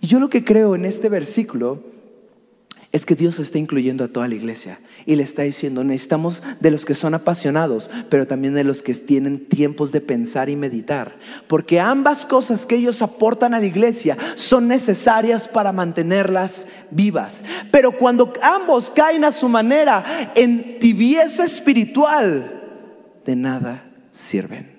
Y 0.00 0.06
yo 0.06 0.20
lo 0.20 0.30
que 0.30 0.44
creo 0.44 0.76
en 0.76 0.84
este 0.84 1.08
versículo 1.08 1.91
es 2.92 3.06
que 3.06 3.14
Dios 3.14 3.38
está 3.40 3.58
incluyendo 3.58 4.04
a 4.04 4.08
toda 4.08 4.28
la 4.28 4.34
iglesia 4.34 4.78
y 5.06 5.16
le 5.16 5.22
está 5.22 5.42
diciendo, 5.42 5.82
necesitamos 5.82 6.42
de 6.60 6.70
los 6.70 6.84
que 6.84 6.94
son 6.94 7.14
apasionados, 7.14 7.90
pero 8.10 8.26
también 8.26 8.52
de 8.52 8.64
los 8.64 8.82
que 8.82 8.94
tienen 8.94 9.46
tiempos 9.46 9.92
de 9.92 10.02
pensar 10.02 10.50
y 10.50 10.56
meditar, 10.56 11.16
porque 11.48 11.80
ambas 11.80 12.26
cosas 12.26 12.66
que 12.66 12.76
ellos 12.76 13.00
aportan 13.00 13.54
a 13.54 13.60
la 13.60 13.66
iglesia 13.66 14.16
son 14.34 14.68
necesarias 14.68 15.48
para 15.48 15.72
mantenerlas 15.72 16.66
vivas. 16.90 17.42
Pero 17.70 17.92
cuando 17.92 18.32
ambos 18.42 18.90
caen 18.90 19.24
a 19.24 19.32
su 19.32 19.48
manera 19.48 20.32
en 20.34 20.78
tibieza 20.78 21.44
espiritual, 21.44 22.60
de 23.24 23.36
nada 23.36 23.84
sirven. 24.12 24.70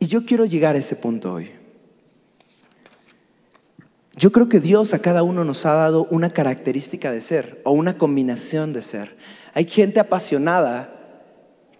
Y 0.00 0.08
yo 0.08 0.26
quiero 0.26 0.44
llegar 0.44 0.74
a 0.74 0.78
ese 0.78 0.96
punto 0.96 1.32
hoy. 1.32 1.55
Yo 4.16 4.32
creo 4.32 4.48
que 4.48 4.60
Dios 4.60 4.94
a 4.94 5.00
cada 5.00 5.22
uno 5.22 5.44
nos 5.44 5.66
ha 5.66 5.74
dado 5.74 6.06
una 6.10 6.30
característica 6.30 7.12
de 7.12 7.20
ser 7.20 7.60
o 7.64 7.72
una 7.72 7.98
combinación 7.98 8.72
de 8.72 8.80
ser. 8.80 9.14
Hay 9.52 9.66
gente 9.66 10.00
apasionada 10.00 10.96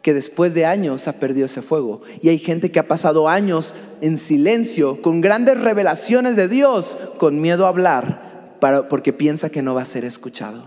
que 0.03 0.13
después 0.13 0.53
de 0.53 0.67
años 0.67 1.09
ha 1.09 1.15
perdido 1.15 1.47
ese 1.47 1.63
fuego. 1.63 2.03
Y 2.21 2.29
hay 2.29 2.39
gente 2.39 2.71
que 2.71 2.79
ha 2.79 2.87
pasado 2.87 3.29
años 3.29 3.75
en 4.03 4.19
silencio, 4.19 5.01
con 5.01 5.23
grandes 5.23 5.59
revelaciones 5.59 6.37
de 6.37 6.47
Dios, 6.47 6.99
con 7.19 7.41
miedo 7.41 7.65
a 7.65 7.71
hablar, 7.71 8.55
porque 8.91 9.15
piensa 9.15 9.51
que 9.51 9.63
no 9.63 9.75
va 9.75 9.83
a 9.83 9.87
ser 9.87 10.05
escuchado. 10.05 10.65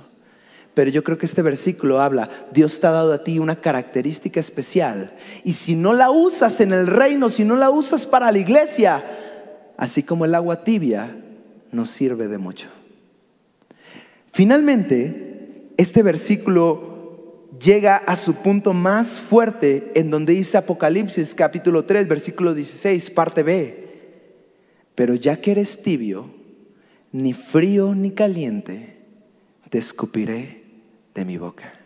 Pero 0.74 0.90
yo 0.90 1.04
creo 1.04 1.18
que 1.18 1.28
este 1.28 1.42
versículo 1.42 2.02
habla, 2.02 2.30
Dios 2.52 2.80
te 2.80 2.88
ha 2.88 2.92
dado 2.92 3.14
a 3.14 3.24
ti 3.24 3.38
una 3.38 3.62
característica 3.62 4.40
especial. 4.40 5.14
Y 5.44 5.54
si 5.54 5.76
no 5.76 5.94
la 5.94 6.10
usas 6.10 6.60
en 6.62 6.74
el 6.74 6.88
reino, 6.88 7.30
si 7.30 7.46
no 7.46 7.56
la 7.56 7.70
usas 7.70 8.08
para 8.08 8.32
la 8.32 8.40
iglesia, 8.40 9.04
así 9.78 10.04
como 10.04 10.26
el 10.26 10.36
agua 10.36 10.64
tibia, 10.64 11.16
no 11.72 11.86
sirve 11.86 12.28
de 12.28 12.38
mucho. 12.38 12.68
Finalmente, 14.32 15.72
este 15.78 16.04
versículo 16.04 17.48
llega 17.60 17.98
a 17.98 18.16
su 18.16 18.36
punto 18.36 18.74
más 18.74 19.20
fuerte 19.20 19.92
en 19.96 20.10
donde 20.10 20.34
dice 20.34 20.58
Apocalipsis 20.58 21.34
capítulo 21.34 21.86
3, 21.86 22.08
versículo 22.08 22.54
16, 22.54 23.10
parte 23.12 23.44
B. 23.44 23.88
Pero 24.96 25.16
ya 25.16 25.42
que 25.42 25.52
eres 25.52 25.82
tibio, 25.82 26.30
ni 27.12 27.34
frío 27.34 27.96
ni 27.96 28.12
caliente, 28.12 28.98
te 29.70 29.78
escupiré 29.78 30.64
de 31.16 31.26
mi 31.26 31.38
boca. 31.38 31.79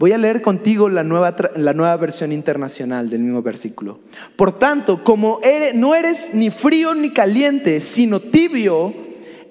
Voy 0.00 0.12
a 0.12 0.16
leer 0.16 0.40
contigo 0.40 0.88
la 0.88 1.04
nueva, 1.04 1.36
la 1.56 1.74
nueva, 1.74 1.94
versión 1.98 2.32
internacional 2.32 3.10
del 3.10 3.20
mismo 3.20 3.42
versículo. 3.42 4.00
Por 4.34 4.58
tanto, 4.58 5.04
como 5.04 5.40
no 5.74 5.94
eres 5.94 6.30
ni 6.32 6.48
frío 6.48 6.94
ni 6.94 7.12
caliente, 7.12 7.80
sino 7.80 8.18
tibio, 8.18 8.94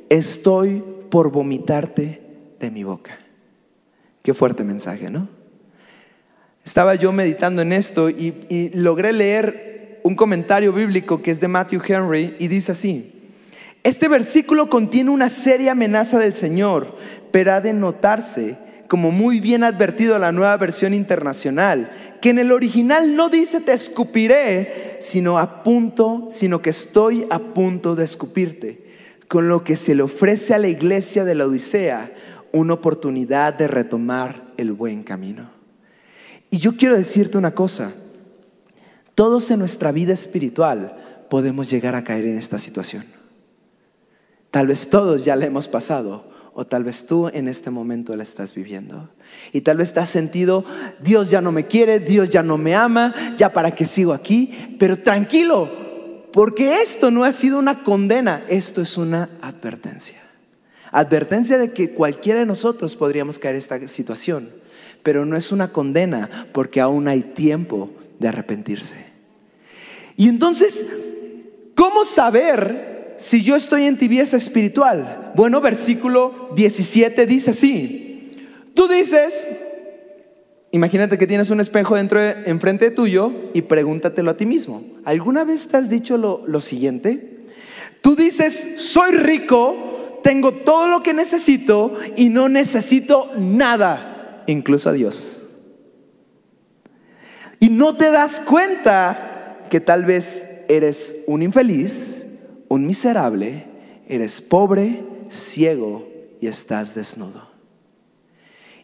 estoy 0.09 0.83
por 1.12 1.29
vomitarte 1.29 2.19
de 2.59 2.71
mi 2.71 2.83
boca. 2.83 3.19
Qué 4.23 4.33
fuerte 4.33 4.63
mensaje, 4.63 5.12
¿no? 5.12 5.27
Estaba 6.65 6.95
yo 6.95 7.12
meditando 7.12 7.62
en 7.62 7.71
esto 7.71 8.09
y 8.09 8.71
logré 8.73 9.13
leer 9.13 9.99
un 10.01 10.15
comentario 10.15 10.73
bíblico 10.73 11.21
que 11.21 11.29
es 11.29 11.39
de 11.39 11.47
Matthew 11.47 11.83
Henry 11.88 12.35
y 12.39 12.47
dice 12.47 12.71
así, 12.71 13.13
este 13.83 14.07
versículo 14.07 14.67
contiene 14.67 15.12
una 15.12 15.29
seria 15.29 15.73
amenaza 15.73 16.17
del 16.17 16.33
Señor, 16.33 16.95
pero 17.29 17.53
ha 17.53 17.62
de 17.62 17.73
notarse, 17.73 18.57
como 18.89 19.12
muy 19.12 19.39
bien 19.39 19.63
advertido 19.63 20.17
la 20.19 20.34
nueva 20.34 20.58
versión 20.58 20.93
internacional, 20.93 21.91
que 22.21 22.32
en 22.32 22.39
el 22.39 22.52
original 22.52 23.15
no 23.15 23.30
dice 23.30 23.62
te 23.62 23.71
escupiré, 23.71 24.97
sino 24.99 25.38
a 25.38 25.63
punto, 25.63 26.28
sino 26.32 26.62
que 26.62 26.71
estoy 26.71 27.25
a 27.30 27.39
punto 27.39 27.95
de 27.95 28.04
escupirte, 28.04 28.84
con 29.30 29.47
lo 29.47 29.63
que 29.63 29.78
se 29.78 29.95
le 29.95 30.02
ofrece 30.02 30.56
a 30.56 30.58
la 30.58 30.67
iglesia 30.67 31.23
de 31.23 31.36
la 31.36 31.45
Odisea 31.45 32.12
una 32.52 32.73
oportunidad 32.73 33.54
de 33.54 33.67
retomar 33.67 34.43
el 34.58 34.73
buen 34.73 35.04
camino. 35.04 35.52
Y 36.49 36.58
yo 36.58 36.75
quiero 36.75 36.97
decirte 36.97 37.38
una 37.38 37.52
cosa, 37.52 37.93
todos 39.13 39.52
en 39.52 39.60
nuestra 39.60 39.91
vida 39.91 40.13
espiritual 40.13 40.97
podemos 41.30 41.69
llegar 41.69 41.93
a 41.93 42.04
caer 42.04 42.25
en 42.25 42.39
esta 42.39 42.58
situación. 42.58 43.06
Tal 44.49 44.65
vez 44.65 44.89
todos 44.89 45.23
ya 45.23 45.36
la 45.36 45.45
hemos 45.45 45.67
pasado 45.67 46.28
o 46.59 46.67
tal 46.67 46.83
vez 46.83 47.07
tú 47.07 47.29
en 47.29 47.47
este 47.47 47.69
momento 47.69 48.13
la 48.17 48.23
estás 48.23 48.53
viviendo. 48.53 49.07
Y 49.53 49.61
tal 49.61 49.77
vez 49.77 49.93
te 49.93 50.01
has 50.01 50.09
sentido, 50.09 50.65
Dios 51.01 51.29
ya 51.29 51.39
no 51.39 51.53
me 51.53 51.67
quiere, 51.67 52.01
Dios 52.01 52.29
ya 52.29 52.43
no 52.43 52.57
me 52.57 52.75
ama, 52.75 53.15
ya 53.37 53.53
para 53.53 53.71
qué 53.71 53.85
sigo 53.85 54.11
aquí, 54.11 54.75
pero 54.77 54.99
tranquilo, 54.99 55.69
porque 56.33 56.81
esto 56.81 57.11
no 57.11 57.23
ha 57.23 57.31
sido 57.31 57.59
una 57.59 57.81
condena, 57.81 58.43
esto 58.49 58.81
es 58.81 58.97
una 58.97 59.29
advertencia. 59.41 60.21
Advertencia 60.91 61.57
de 61.57 61.71
que 61.71 61.91
cualquiera 61.91 62.41
de 62.41 62.45
nosotros 62.45 62.97
podríamos 62.97 63.39
caer 63.39 63.55
en 63.55 63.59
esta 63.59 63.87
situación, 63.87 64.49
pero 65.01 65.25
no 65.25 65.37
es 65.37 65.53
una 65.53 65.71
condena 65.71 66.49
porque 66.51 66.81
aún 66.81 67.07
hay 67.07 67.21
tiempo 67.21 67.89
de 68.19 68.27
arrepentirse. 68.27 68.97
Y 70.17 70.27
entonces, 70.27 70.85
¿cómo 71.73 72.03
saber 72.03 72.98
si 73.19 73.43
yo 73.43 73.58
estoy 73.58 73.84
en 73.84 73.97
tibieza 73.97 74.38
espiritual? 74.38 75.34
Bueno, 75.36 75.60
versículo 75.60 76.51
17 76.55 77.25
dice 77.25 77.51
así. 77.51 78.32
Tú 78.73 78.88
dices, 78.88 79.49
imagínate 80.71 81.17
que 81.17 81.27
tienes 81.27 81.49
un 81.49 81.60
espejo 81.60 81.97
dentro 81.97 82.21
de, 82.21 82.43
enfrente 82.45 82.86
de 82.86 82.91
tuyo 82.91 83.34
y 83.53 83.63
pregúntatelo 83.63 84.32
a 84.32 84.38
ti 84.38 84.45
mismo. 84.45 84.86
¿Alguna 85.03 85.43
vez 85.43 85.67
te 85.67 85.75
has 85.75 85.89
dicho 85.89 86.17
lo, 86.17 86.47
lo 86.47 86.62
siguiente? 86.62 87.39
Tú 87.99 88.15
dices, 88.15 88.75
soy 88.77 89.12
rico, 89.12 90.21
tengo 90.23 90.53
todo 90.53 90.88
lo 90.88 91.03
que 91.03 91.13
necesito 91.13 91.99
y 92.15 92.29
no 92.29 92.47
necesito 92.47 93.29
nada, 93.38 94.45
incluso 94.47 94.89
a 94.89 94.93
Dios. 94.93 95.41
Y 97.60 97.69
no 97.69 97.97
te 97.97 98.12
das 98.12 98.39
cuenta 98.39 99.58
que 99.69 99.82
tal 99.82 100.05
vez 100.05 100.47
eres 100.69 101.17
un 101.27 101.41
infeliz, 101.41 102.27
un 102.69 102.88
miserable, 102.88 103.65
eres 104.08 104.39
pobre, 104.39 105.03
ciego 105.29 106.08
y 106.39 106.47
estás 106.47 106.95
desnudo. 106.95 107.49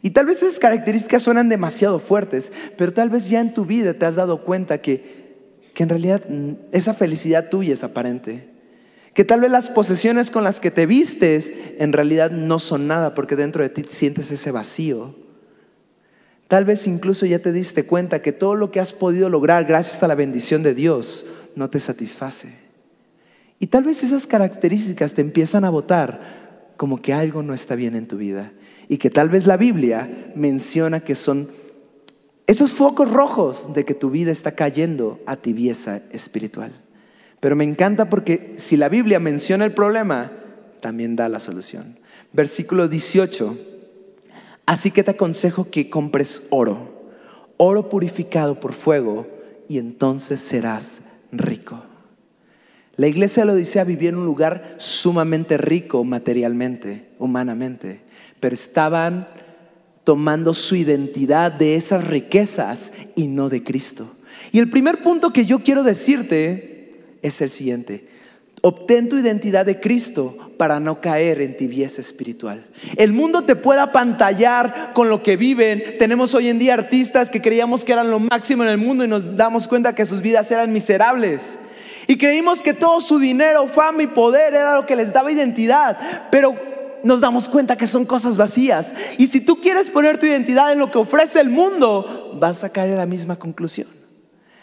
Y 0.02 0.12
tal 0.12 0.28
vez 0.28 0.44
esas 0.44 0.60
características 0.60 1.24
suenan 1.24 1.50
demasiado 1.50 2.00
fuertes, 2.00 2.52
pero 2.78 2.94
tal 2.94 3.10
vez 3.10 3.30
ya 3.30 3.42
en 3.42 3.54
tu 3.54 3.66
vida 3.66 3.94
te 3.94 4.06
has 4.06 4.16
dado 4.16 4.42
cuenta 4.42 4.80
que, 4.80 5.36
que 5.74 5.84
en 5.84 5.90
realidad 5.90 6.22
esa 6.72 6.94
felicidad 6.94 7.50
tuya 7.50 7.74
es 7.74 7.84
aparente. 7.84 8.50
Que 9.16 9.24
tal 9.24 9.42
vez 9.42 9.50
las 9.50 9.70
posesiones 9.70 10.30
con 10.30 10.44
las 10.44 10.60
que 10.60 10.72
te 10.72 10.86
vistes 10.86 11.52
en 11.80 11.94
realidad 11.94 12.32
no 12.32 12.60
son 12.60 12.86
nada 12.86 13.16
porque 13.16 13.36
dentro 13.36 13.64
de 13.64 13.70
ti 13.70 13.86
sientes 13.90 14.30
ese 14.30 14.52
vacío. 14.52 15.16
Tal 16.48 16.66
vez 16.66 16.86
incluso 16.86 17.26
ya 17.26 17.40
te 17.40 17.52
diste 17.52 17.86
cuenta 17.86 18.22
que 18.22 18.32
todo 18.32 18.56
lo 18.56 18.72
que 18.72 18.80
has 18.80 18.94
podido 18.94 19.30
lograr 19.30 19.66
gracias 19.66 20.04
a 20.04 20.08
la 20.08 20.16
bendición 20.16 20.62
de 20.62 20.76
Dios 20.76 21.26
no 21.56 21.70
te 21.70 21.80
satisface. 21.80 22.65
Y 23.60 23.68
tal 23.68 23.84
vez 23.84 24.04
esas 24.04 24.28
características 24.28 25.14
te 25.14 25.22
empiezan 25.22 25.66
a 25.66 25.70
votar 25.70 26.74
como 26.78 27.02
que 27.02 27.14
algo 27.14 27.42
no 27.42 27.54
está 27.54 27.76
bien 27.76 27.96
en 27.96 28.08
tu 28.08 28.18
vida. 28.18 28.52
Y 28.90 28.98
que 28.98 29.10
tal 29.10 29.30
vez 29.30 29.48
la 29.48 29.58
Biblia 29.58 30.32
menciona 30.36 31.00
que 31.00 31.16
son 31.16 31.50
esos 32.48 32.74
focos 32.74 33.10
rojos 33.10 33.74
de 33.74 33.86
que 33.86 33.96
tu 33.96 34.12
vida 34.12 34.32
está 34.32 34.52
cayendo 34.52 35.20
a 35.26 35.38
tibieza 35.38 36.02
espiritual. 36.12 36.72
Pero 37.40 37.56
me 37.56 37.64
encanta 37.64 38.10
porque 38.10 38.54
si 38.58 38.78
la 38.78 38.90
Biblia 38.90 39.20
menciona 39.20 39.66
el 39.66 39.72
problema, 39.72 40.32
también 40.80 41.16
da 41.16 41.30
la 41.30 41.40
solución. 41.40 41.98
Versículo 42.34 42.88
18. 42.88 43.58
Así 44.66 44.92
que 44.92 45.04
te 45.04 45.12
aconsejo 45.12 45.70
que 45.70 45.90
compres 45.90 46.44
oro, 46.50 47.10
oro 47.58 47.90
purificado 47.90 48.60
por 48.60 48.74
fuego, 48.74 49.28
y 49.68 49.80
entonces 49.80 50.40
serás 50.42 51.02
rico. 51.32 51.84
La 52.98 53.08
iglesia 53.08 53.44
de 53.44 53.48
la 53.48 53.54
Odisea 53.54 53.84
vivía 53.84 54.10
en 54.10 54.18
un 54.18 54.26
lugar 54.26 54.76
sumamente 54.78 55.58
rico 55.58 56.04
materialmente, 56.04 57.10
humanamente, 57.20 58.00
pero 58.40 58.56
estaban 58.56 59.28
tomando 60.06 60.54
su 60.54 60.76
identidad 60.76 61.52
de 61.52 61.76
esas 61.76 62.08
riquezas 62.08 62.94
y 63.16 63.28
no 63.28 63.50
de 63.50 63.64
Cristo. 63.64 64.16
Y 64.52 64.60
el 64.60 64.70
primer 64.70 65.02
punto 65.02 65.34
que 65.34 65.46
yo 65.46 65.60
quiero 65.60 65.84
decirte 65.84 67.02
es 67.22 67.42
el 67.42 67.50
siguiente. 67.50 68.08
Obtén 68.62 69.10
tu 69.10 69.18
identidad 69.18 69.66
de 69.66 69.80
Cristo 69.80 70.54
para 70.58 70.80
no 70.80 71.02
caer 71.02 71.42
en 71.42 71.58
tibieza 71.58 72.02
espiritual. 72.02 72.66
El 72.96 73.12
mundo 73.12 73.42
te 73.42 73.56
puede 73.56 73.82
apantallar 73.82 74.92
con 74.94 75.10
lo 75.10 75.22
que 75.22 75.36
viven. 75.36 75.84
Tenemos 76.00 76.34
hoy 76.34 76.48
en 76.48 76.60
día 76.60 76.76
artistas 76.76 77.30
que 77.30 77.42
creíamos 77.42 77.84
que 77.84 77.92
eran 77.92 78.10
lo 78.10 78.20
máximo 78.20 78.64
en 78.64 78.70
el 78.70 78.78
mundo 78.78 79.04
y 79.04 79.08
nos 79.08 79.36
damos 79.36 79.68
cuenta 79.68 79.94
que 79.94 80.06
sus 80.06 80.22
vidas 80.22 80.50
eran 80.52 80.72
miserables. 80.72 81.60
Y 82.08 82.18
creímos 82.18 82.62
que 82.62 82.74
todo 82.74 83.02
su 83.02 83.20
dinero, 83.20 83.68
fama 83.68 84.04
y 84.04 84.08
poder 84.08 84.54
era 84.54 84.76
lo 84.76 84.86
que 84.86 84.96
les 84.96 85.14
daba 85.14 85.32
identidad. 85.32 85.98
Pero 86.30 86.56
nos 87.04 87.22
damos 87.22 87.48
cuenta 87.48 87.78
que 87.78 87.88
son 87.88 88.06
cosas 88.06 88.36
vacías. 88.36 88.94
Y 89.18 89.28
si 89.28 89.40
tú 89.40 89.62
quieres 89.62 89.90
poner 89.90 90.18
tu 90.18 90.26
identidad 90.26 90.72
en 90.72 90.80
lo 90.80 90.92
que 90.92 90.98
ofrece 90.98 91.40
el 91.40 91.50
mundo, 91.50 92.36
vas 92.40 92.64
a 92.64 92.70
caer 92.70 92.92
en 92.92 92.98
la 92.98 93.06
misma 93.06 93.36
conclusión. 93.36 93.95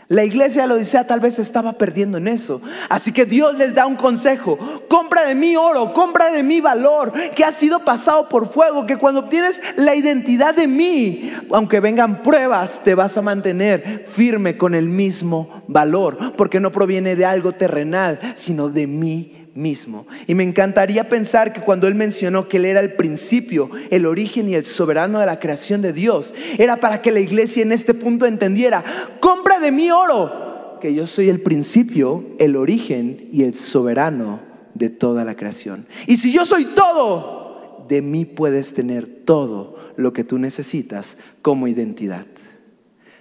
La 0.09 0.25
iglesia 0.25 0.67
de 0.67 0.69
la 0.69 1.05
tal 1.05 1.21
vez 1.21 1.39
estaba 1.39 1.75
perdiendo 1.75 2.19
en 2.19 2.29
eso. 2.29 2.61
Así 2.89 3.13
que 3.13 3.25
Dios 3.25 3.57
les 3.57 3.75
da 3.75 3.87
un 3.87 3.97
consejo. 3.97 4.59
Compra 4.89 5.25
de 5.25 5.35
mí 5.35 5.57
oro, 5.57 5.93
compra 5.93 6.31
de 6.31 6.43
mí 6.43 6.61
valor, 6.61 7.13
que 7.35 7.45
ha 7.45 7.53
sido 7.53 7.81
pasado 7.81 8.29
por 8.29 8.49
fuego, 8.49 8.87
que 8.87 8.97
cuando 8.97 9.21
obtienes 9.21 9.63
la 9.77 9.95
identidad 9.95 10.55
de 10.55 10.67
mí, 10.67 11.33
aunque 11.51 11.81
vengan 11.81 12.23
pruebas, 12.23 12.81
te 12.85 12.95
vas 12.95 13.17
a 13.17 13.23
mantener 13.23 14.07
firme 14.11 14.57
con 14.57 14.75
el 14.75 14.89
mismo 14.89 15.63
valor, 15.69 16.35
porque 16.37 16.61
no 16.61 16.73
proviene 16.73 17.17
de 17.17 17.25
algo 17.25 17.53
terrenal, 17.53 18.19
sino 18.35 18.69
de 18.69 18.87
mí 18.87 19.42
mismo. 19.55 20.07
Y 20.27 20.35
me 20.35 20.45
encantaría 20.45 21.09
pensar 21.09 21.53
que 21.53 21.61
cuando 21.61 21.87
Él 21.87 21.95
mencionó 21.95 22.49
que 22.49 22.57
Él 22.57 22.65
era 22.65 22.81
el 22.81 22.95
principio, 22.95 23.71
el 23.91 24.07
origen 24.07 24.49
y 24.49 24.55
el 24.55 24.65
soberano 24.65 25.21
de 25.21 25.27
la 25.27 25.41
creación 25.41 25.83
de 25.83 25.93
Dios, 25.93 26.35
era 26.59 26.77
para 26.77 27.03
que 27.03 27.13
la 27.13 27.21
iglesia 27.21 27.63
en 27.63 27.73
este 27.73 27.95
punto 27.95 28.27
entendiera, 28.27 28.85
compra 29.21 29.61
de 29.61 29.73
mí 29.73 29.91
oro, 29.91 30.79
que 30.81 30.95
yo 30.95 31.07
soy 31.07 31.29
el 31.29 31.41
principio, 31.41 32.25
el 32.39 32.57
origen 32.57 33.29
y 33.33 33.43
el 33.45 33.55
soberano 33.55 34.41
de 34.75 34.91
toda 34.91 35.25
la 35.25 35.37
creación. 35.37 35.87
Y 36.07 36.17
si 36.17 36.33
yo 36.33 36.45
soy 36.45 36.65
todo, 36.65 37.87
de 37.89 38.03
mí 38.03 38.25
puedes 38.25 38.75
tener 38.75 39.07
todo 39.07 39.77
lo 39.97 40.13
que 40.13 40.25
tú 40.25 40.39
necesitas 40.39 41.19
como 41.43 41.69
identidad. 41.69 42.27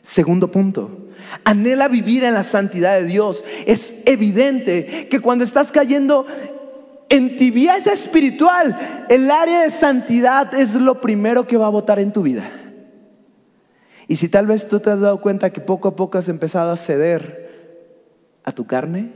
Segundo 0.02 0.52
punto, 0.52 1.10
anhela 1.44 1.88
vivir 1.88 2.24
en 2.24 2.34
la 2.34 2.44
santidad 2.44 2.96
de 2.96 3.06
Dios. 3.06 3.44
Es 3.66 4.02
evidente 4.06 5.08
que 5.10 5.20
cuando 5.20 5.44
estás 5.44 5.72
cayendo 5.72 6.26
en 7.10 7.38
tibieza 7.38 7.92
espiritual, 7.94 9.06
el 9.10 9.30
área 9.30 9.62
de 9.62 9.70
santidad 9.70 10.54
es 10.54 10.76
lo 10.76 11.02
primero 11.02 11.46
que 11.46 11.58
va 11.58 11.68
a 11.68 11.72
votar 11.72 12.00
en 12.00 12.14
tu 12.14 12.24
vida. 12.24 12.50
Y 14.08 14.16
si 14.16 14.28
tal 14.28 14.48
vez 14.48 14.68
tú 14.68 14.80
te 14.80 14.90
has 14.90 15.00
dado 15.00 15.22
cuenta 15.22 15.52
que 15.52 15.62
poco 15.62 15.88
a 15.88 15.96
poco 15.96 16.18
has 16.18 16.30
empezado 16.30 16.72
a 16.72 16.78
ceder 16.78 17.50
a 18.44 18.52
tu 18.52 18.66
carne, 18.66 19.12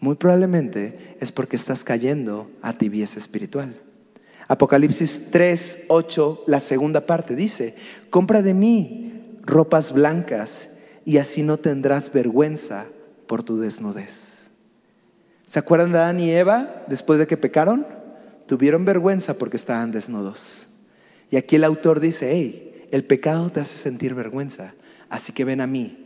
muy 0.00 0.16
probablemente 0.16 1.16
es 1.20 1.30
porque 1.30 1.56
estás 1.56 1.84
cayendo 1.84 2.50
a 2.62 2.72
tibieza 2.72 3.18
espiritual. 3.18 3.74
Apocalipsis 4.48 5.30
3, 5.30 5.84
8, 5.88 6.44
la 6.46 6.60
segunda 6.60 7.06
parte 7.06 7.34
dice, 7.34 7.74
compra 8.10 8.42
de 8.42 8.54
mí 8.54 9.38
ropas 9.42 9.92
blancas 9.92 10.70
y 11.04 11.18
así 11.18 11.42
no 11.42 11.58
tendrás 11.58 12.12
vergüenza 12.12 12.86
por 13.26 13.42
tu 13.42 13.58
desnudez. 13.58 14.50
¿Se 15.46 15.58
acuerdan 15.58 15.92
de 15.92 15.98
Adán 15.98 16.20
y 16.20 16.30
Eva 16.30 16.84
después 16.86 17.18
de 17.18 17.26
que 17.26 17.36
pecaron? 17.36 17.86
Tuvieron 18.46 18.84
vergüenza 18.84 19.34
porque 19.34 19.56
estaban 19.56 19.92
desnudos. 19.92 20.66
Y 21.30 21.36
aquí 21.36 21.56
el 21.56 21.64
autor 21.64 22.00
dice, 22.00 22.30
hey, 22.32 22.86
el 22.90 23.04
pecado 23.04 23.50
te 23.50 23.60
hace 23.60 23.76
sentir 23.76 24.14
vergüenza, 24.14 24.74
así 25.08 25.32
que 25.32 25.44
ven 25.44 25.60
a 25.60 25.66
mí. 25.66 26.04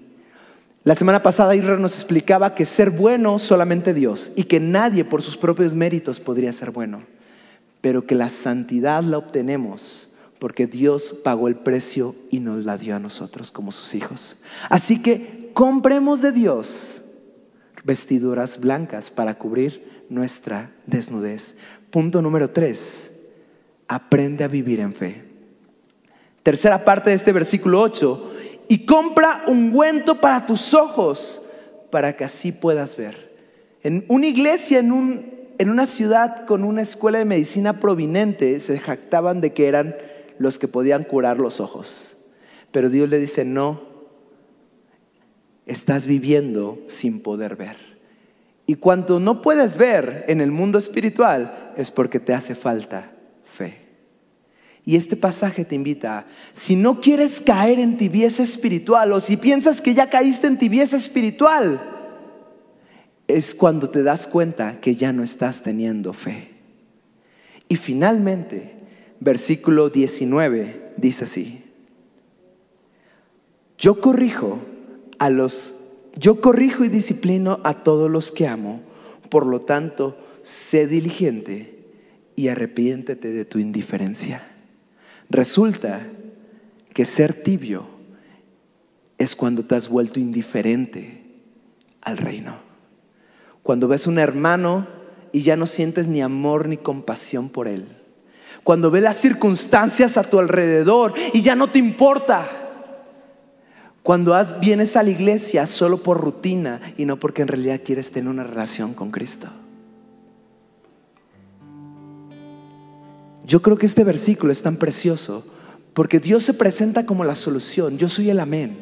La 0.84 0.94
semana 0.94 1.22
pasada 1.22 1.54
Israel 1.54 1.82
nos 1.82 1.94
explicaba 1.94 2.54
que 2.54 2.64
ser 2.64 2.90
bueno 2.90 3.38
solamente 3.38 3.92
Dios 3.92 4.32
y 4.36 4.44
que 4.44 4.60
nadie 4.60 5.04
por 5.04 5.22
sus 5.22 5.36
propios 5.36 5.74
méritos 5.74 6.18
podría 6.20 6.52
ser 6.52 6.70
bueno, 6.70 7.02
pero 7.80 8.06
que 8.06 8.14
la 8.14 8.30
santidad 8.30 9.02
la 9.02 9.18
obtenemos 9.18 10.08
porque 10.38 10.66
Dios 10.66 11.14
pagó 11.24 11.48
el 11.48 11.56
precio 11.56 12.14
y 12.30 12.40
nos 12.40 12.64
la 12.64 12.78
dio 12.78 12.94
a 12.94 13.00
nosotros 13.00 13.50
como 13.50 13.72
sus 13.72 13.94
hijos. 13.94 14.36
Así 14.68 15.02
que 15.02 15.50
compremos 15.52 16.22
de 16.22 16.32
Dios 16.32 17.02
vestiduras 17.84 18.60
blancas 18.60 19.10
para 19.10 19.36
cubrir 19.36 20.04
nuestra 20.08 20.70
desnudez. 20.86 21.56
Punto 21.90 22.22
número 22.22 22.50
tres, 22.50 23.12
aprende 23.88 24.44
a 24.44 24.48
vivir 24.48 24.80
en 24.80 24.92
fe. 24.92 25.24
Tercera 26.42 26.84
parte 26.84 27.10
de 27.10 27.16
este 27.16 27.32
versículo 27.32 27.80
8, 27.80 28.34
y 28.68 28.84
compra 28.84 29.44
ungüento 29.46 30.14
para 30.20 30.46
tus 30.46 30.74
ojos 30.74 31.42
para 31.90 32.14
que 32.14 32.24
así 32.24 32.52
puedas 32.52 32.96
ver. 32.96 33.36
En 33.82 34.04
una 34.08 34.26
iglesia, 34.26 34.78
en, 34.78 34.92
un, 34.92 35.30
en 35.58 35.70
una 35.70 35.86
ciudad 35.86 36.46
con 36.46 36.64
una 36.64 36.82
escuela 36.82 37.18
de 37.18 37.24
medicina 37.24 37.80
prominente, 37.80 38.58
se 38.60 38.78
jactaban 38.78 39.40
de 39.40 39.52
que 39.52 39.66
eran 39.66 39.96
los 40.38 40.58
que 40.58 40.68
podían 40.68 41.04
curar 41.04 41.38
los 41.38 41.60
ojos. 41.60 42.16
Pero 42.70 42.90
Dios 42.90 43.10
le 43.10 43.18
dice, 43.18 43.44
no, 43.44 43.80
estás 45.66 46.06
viviendo 46.06 46.78
sin 46.86 47.20
poder 47.20 47.56
ver. 47.56 47.76
Y 48.66 48.76
cuando 48.76 49.18
no 49.18 49.42
puedes 49.42 49.76
ver 49.76 50.24
en 50.28 50.40
el 50.40 50.50
mundo 50.50 50.78
espiritual 50.78 51.72
es 51.76 51.90
porque 51.90 52.20
te 52.20 52.34
hace 52.34 52.54
falta 52.54 53.10
fe. 53.44 53.80
Y 54.84 54.96
este 54.96 55.16
pasaje 55.16 55.64
te 55.64 55.74
invita, 55.74 56.26
si 56.52 56.76
no 56.76 57.00
quieres 57.00 57.40
caer 57.40 57.78
en 57.78 57.96
tibieza 57.96 58.42
espiritual 58.42 59.12
o 59.12 59.20
si 59.20 59.36
piensas 59.36 59.82
que 59.82 59.94
ya 59.94 60.08
caíste 60.08 60.46
en 60.46 60.58
tibieza 60.58 60.96
espiritual, 60.96 61.97
es 63.28 63.54
cuando 63.54 63.90
te 63.90 64.02
das 64.02 64.26
cuenta 64.26 64.80
que 64.80 64.96
ya 64.96 65.12
no 65.12 65.22
estás 65.22 65.62
teniendo 65.62 66.14
fe. 66.14 66.48
Y 67.68 67.76
finalmente, 67.76 68.72
versículo 69.20 69.90
19 69.90 70.94
dice 70.96 71.24
así, 71.24 71.62
yo 73.76 74.00
corrijo 74.00 74.58
a 75.18 75.28
los, 75.28 75.76
yo 76.16 76.40
corrijo 76.40 76.84
y 76.84 76.88
disciplino 76.88 77.60
a 77.64 77.84
todos 77.84 78.10
los 78.10 78.32
que 78.32 78.48
amo, 78.48 78.80
por 79.28 79.46
lo 79.46 79.60
tanto, 79.60 80.16
sé 80.42 80.86
diligente 80.86 81.78
y 82.34 82.48
arrepiéntete 82.48 83.32
de 83.32 83.44
tu 83.44 83.58
indiferencia. 83.58 84.42
Resulta 85.28 86.00
que 86.94 87.04
ser 87.04 87.34
tibio 87.34 87.86
es 89.18 89.36
cuando 89.36 89.64
te 89.64 89.74
has 89.74 89.88
vuelto 89.88 90.18
indiferente 90.18 91.22
al 92.00 92.16
reino. 92.16 92.67
Cuando 93.68 93.86
ves 93.86 94.06
un 94.06 94.18
hermano 94.18 94.86
y 95.30 95.42
ya 95.42 95.54
no 95.54 95.66
sientes 95.66 96.08
ni 96.08 96.22
amor 96.22 96.68
ni 96.68 96.78
compasión 96.78 97.50
por 97.50 97.68
él. 97.68 97.84
Cuando 98.64 98.90
ves 98.90 99.02
las 99.02 99.16
circunstancias 99.16 100.16
a 100.16 100.24
tu 100.24 100.38
alrededor 100.38 101.12
y 101.34 101.42
ya 101.42 101.54
no 101.54 101.66
te 101.66 101.78
importa. 101.78 102.48
Cuando 104.02 104.34
vienes 104.62 104.96
a 104.96 105.02
la 105.02 105.10
iglesia 105.10 105.66
solo 105.66 106.02
por 106.02 106.18
rutina 106.18 106.80
y 106.96 107.04
no 107.04 107.18
porque 107.18 107.42
en 107.42 107.48
realidad 107.48 107.82
quieres 107.84 108.10
tener 108.10 108.30
una 108.30 108.44
relación 108.44 108.94
con 108.94 109.10
Cristo. 109.10 109.48
Yo 113.46 113.60
creo 113.60 113.76
que 113.76 113.84
este 113.84 114.02
versículo 114.02 114.50
es 114.50 114.62
tan 114.62 114.76
precioso 114.76 115.44
porque 115.92 116.20
Dios 116.20 116.42
se 116.42 116.54
presenta 116.54 117.04
como 117.04 117.22
la 117.22 117.34
solución. 117.34 117.98
Yo 117.98 118.08
soy 118.08 118.30
el 118.30 118.40
amén, 118.40 118.78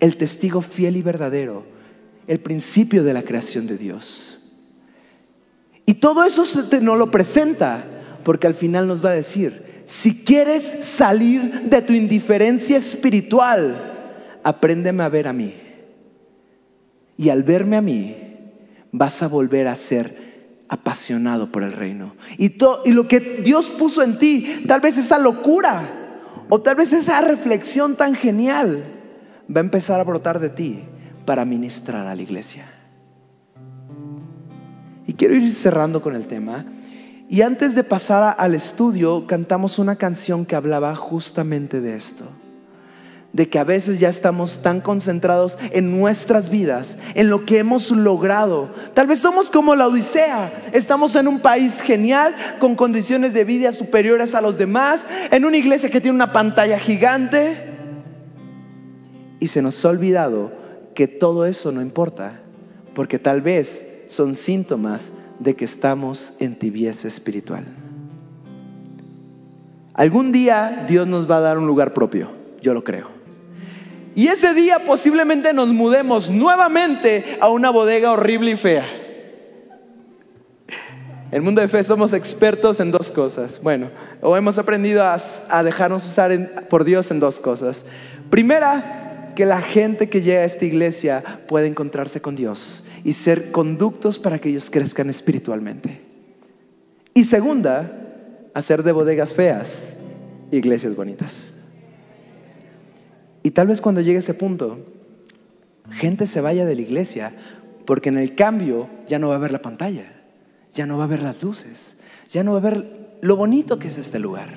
el 0.00 0.16
testigo 0.16 0.62
fiel 0.62 0.96
y 0.96 1.02
verdadero, 1.02 1.75
el 2.26 2.40
principio 2.40 3.04
de 3.04 3.14
la 3.14 3.22
creación 3.22 3.66
de 3.66 3.78
Dios. 3.78 4.38
Y 5.84 5.94
todo 5.94 6.24
eso 6.24 6.44
no 6.80 6.96
lo 6.96 7.10
presenta 7.10 7.84
porque 8.24 8.46
al 8.46 8.54
final 8.54 8.88
nos 8.88 9.04
va 9.04 9.10
a 9.10 9.14
decir, 9.14 9.82
si 9.84 10.24
quieres 10.24 10.64
salir 10.64 11.62
de 11.62 11.80
tu 11.82 11.92
indiferencia 11.92 12.76
espiritual, 12.76 14.40
apréndeme 14.42 15.04
a 15.04 15.08
ver 15.08 15.28
a 15.28 15.32
mí. 15.32 15.54
Y 17.16 17.28
al 17.28 17.44
verme 17.44 17.76
a 17.76 17.82
mí, 17.82 18.16
vas 18.90 19.22
a 19.22 19.28
volver 19.28 19.68
a 19.68 19.76
ser 19.76 20.64
apasionado 20.68 21.52
por 21.52 21.62
el 21.62 21.72
reino. 21.72 22.16
Y, 22.36 22.56
y 22.84 22.92
lo 22.92 23.06
que 23.06 23.20
Dios 23.20 23.70
puso 23.70 24.02
en 24.02 24.18
ti, 24.18 24.64
tal 24.66 24.80
vez 24.80 24.98
esa 24.98 25.18
locura 25.18 25.82
o 26.48 26.60
tal 26.60 26.74
vez 26.74 26.92
esa 26.92 27.20
reflexión 27.20 27.94
tan 27.94 28.16
genial, 28.16 28.82
va 29.48 29.60
a 29.60 29.64
empezar 29.64 30.00
a 30.00 30.04
brotar 30.04 30.40
de 30.40 30.48
ti 30.48 30.82
para 31.26 31.44
ministrar 31.44 32.06
a 32.06 32.14
la 32.14 32.22
iglesia. 32.22 32.64
Y 35.06 35.12
quiero 35.14 35.34
ir 35.34 35.52
cerrando 35.52 36.00
con 36.00 36.14
el 36.14 36.26
tema. 36.26 36.64
Y 37.28 37.42
antes 37.42 37.74
de 37.74 37.84
pasar 37.84 38.36
al 38.38 38.54
estudio, 38.54 39.26
cantamos 39.26 39.78
una 39.78 39.96
canción 39.96 40.46
que 40.46 40.56
hablaba 40.56 40.94
justamente 40.94 41.80
de 41.80 41.96
esto 41.96 42.24
de 43.36 43.50
que 43.50 43.58
a 43.58 43.64
veces 43.64 44.00
ya 44.00 44.08
estamos 44.08 44.62
tan 44.62 44.80
concentrados 44.80 45.58
en 45.72 46.00
nuestras 46.00 46.48
vidas, 46.48 46.98
en 47.14 47.28
lo 47.28 47.44
que 47.44 47.58
hemos 47.58 47.90
logrado. 47.90 48.70
Tal 48.94 49.06
vez 49.06 49.18
somos 49.18 49.50
como 49.50 49.74
la 49.74 49.88
Odisea, 49.88 50.50
estamos 50.72 51.14
en 51.16 51.28
un 51.28 51.40
país 51.40 51.82
genial, 51.82 52.34
con 52.58 52.74
condiciones 52.74 53.34
de 53.34 53.44
vida 53.44 53.72
superiores 53.72 54.34
a 54.34 54.40
los 54.40 54.56
demás, 54.56 55.06
en 55.30 55.44
una 55.44 55.58
iglesia 55.58 55.90
que 55.90 56.00
tiene 56.00 56.14
una 56.14 56.32
pantalla 56.32 56.78
gigante, 56.78 57.58
y 59.38 59.48
se 59.48 59.60
nos 59.60 59.84
ha 59.84 59.90
olvidado 59.90 60.65
que 60.96 61.06
todo 61.06 61.46
eso 61.46 61.70
no 61.70 61.80
importa, 61.80 62.40
porque 62.94 63.20
tal 63.20 63.40
vez 63.40 64.04
son 64.08 64.34
síntomas 64.34 65.12
de 65.38 65.54
que 65.54 65.64
estamos 65.64 66.32
en 66.40 66.56
tibieza 66.56 67.06
espiritual. 67.06 67.64
Algún 69.94 70.32
día 70.32 70.84
Dios 70.88 71.06
nos 71.06 71.30
va 71.30 71.36
a 71.36 71.40
dar 71.40 71.58
un 71.58 71.66
lugar 71.68 71.94
propio, 71.94 72.30
yo 72.60 72.74
lo 72.74 72.82
creo. 72.82 73.08
Y 74.16 74.28
ese 74.28 74.54
día 74.54 74.80
posiblemente 74.80 75.52
nos 75.52 75.72
mudemos 75.72 76.30
nuevamente 76.30 77.36
a 77.40 77.48
una 77.50 77.70
bodega 77.70 78.12
horrible 78.12 78.52
y 78.52 78.56
fea. 78.56 78.84
El 81.30 81.42
mundo 81.42 81.60
de 81.60 81.68
fe 81.68 81.84
somos 81.84 82.14
expertos 82.14 82.80
en 82.80 82.90
dos 82.90 83.10
cosas. 83.10 83.60
Bueno, 83.62 83.90
o 84.22 84.36
hemos 84.36 84.56
aprendido 84.56 85.04
a, 85.04 85.62
dejarnos 85.62 86.06
usar 86.06 86.66
por 86.70 86.84
Dios 86.84 87.10
en 87.10 87.20
dos 87.20 87.40
cosas. 87.40 87.84
Primera, 88.30 89.05
que 89.36 89.46
la 89.46 89.62
gente 89.62 90.08
que 90.08 90.22
llega 90.22 90.40
a 90.40 90.44
esta 90.44 90.64
iglesia 90.64 91.22
pueda 91.46 91.66
encontrarse 91.66 92.20
con 92.20 92.34
Dios 92.34 92.82
y 93.04 93.12
ser 93.12 93.52
conductos 93.52 94.18
para 94.18 94.40
que 94.40 94.48
ellos 94.48 94.70
crezcan 94.70 95.08
espiritualmente. 95.10 96.00
Y 97.14 97.22
segunda, 97.24 97.92
hacer 98.52 98.82
de 98.82 98.90
bodegas 98.90 99.32
feas 99.32 99.94
iglesias 100.50 100.96
bonitas. 100.96 101.52
Y 103.42 103.50
tal 103.52 103.68
vez 103.68 103.80
cuando 103.80 104.00
llegue 104.00 104.18
ese 104.18 104.34
punto, 104.34 104.78
gente 105.92 106.26
se 106.26 106.40
vaya 106.40 106.66
de 106.66 106.74
la 106.74 106.82
iglesia 106.82 107.32
porque 107.84 108.08
en 108.08 108.18
el 108.18 108.34
cambio 108.34 108.88
ya 109.08 109.18
no 109.18 109.28
va 109.28 109.36
a 109.36 109.38
ver 109.38 109.52
la 109.52 109.62
pantalla, 109.62 110.12
ya 110.74 110.86
no 110.86 110.98
va 110.98 111.04
a 111.04 111.08
ver 111.08 111.22
las 111.22 111.42
luces, 111.42 111.96
ya 112.30 112.42
no 112.42 112.52
va 112.52 112.58
a 112.58 112.70
ver 112.70 113.18
lo 113.20 113.36
bonito 113.36 113.78
que 113.78 113.88
es 113.88 113.98
este 113.98 114.18
lugar. 114.18 114.48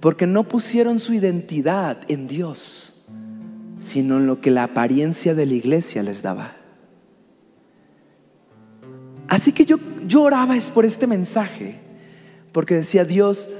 Porque 0.00 0.26
no 0.26 0.44
pusieron 0.44 1.00
su 1.00 1.12
identidad 1.12 1.98
en 2.08 2.26
Dios, 2.26 2.91
sino 3.82 4.18
en 4.18 4.26
lo 4.26 4.40
que 4.40 4.52
la 4.52 4.62
apariencia 4.62 5.34
de 5.34 5.44
la 5.44 5.54
iglesia 5.54 6.02
les 6.04 6.22
daba. 6.22 6.52
Así 9.28 9.52
que 9.52 9.64
yo, 9.64 9.78
lloraba 10.06 10.56
es 10.56 10.66
por 10.66 10.84
este 10.84 11.06
mensaje, 11.06 11.80
porque 12.52 12.76
decía 12.76 13.04
Dios, 13.04 13.50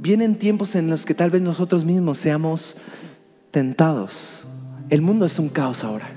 vienen 0.00 0.36
tiempos 0.36 0.74
en 0.74 0.90
los 0.90 1.06
que 1.06 1.14
tal 1.14 1.30
vez 1.30 1.40
nosotros 1.40 1.84
mismos 1.84 2.18
seamos 2.18 2.76
tentados. 3.52 4.44
El 4.90 5.02
mundo 5.02 5.24
es 5.24 5.38
un 5.38 5.50
caos 5.50 5.84
ahora. 5.84 6.08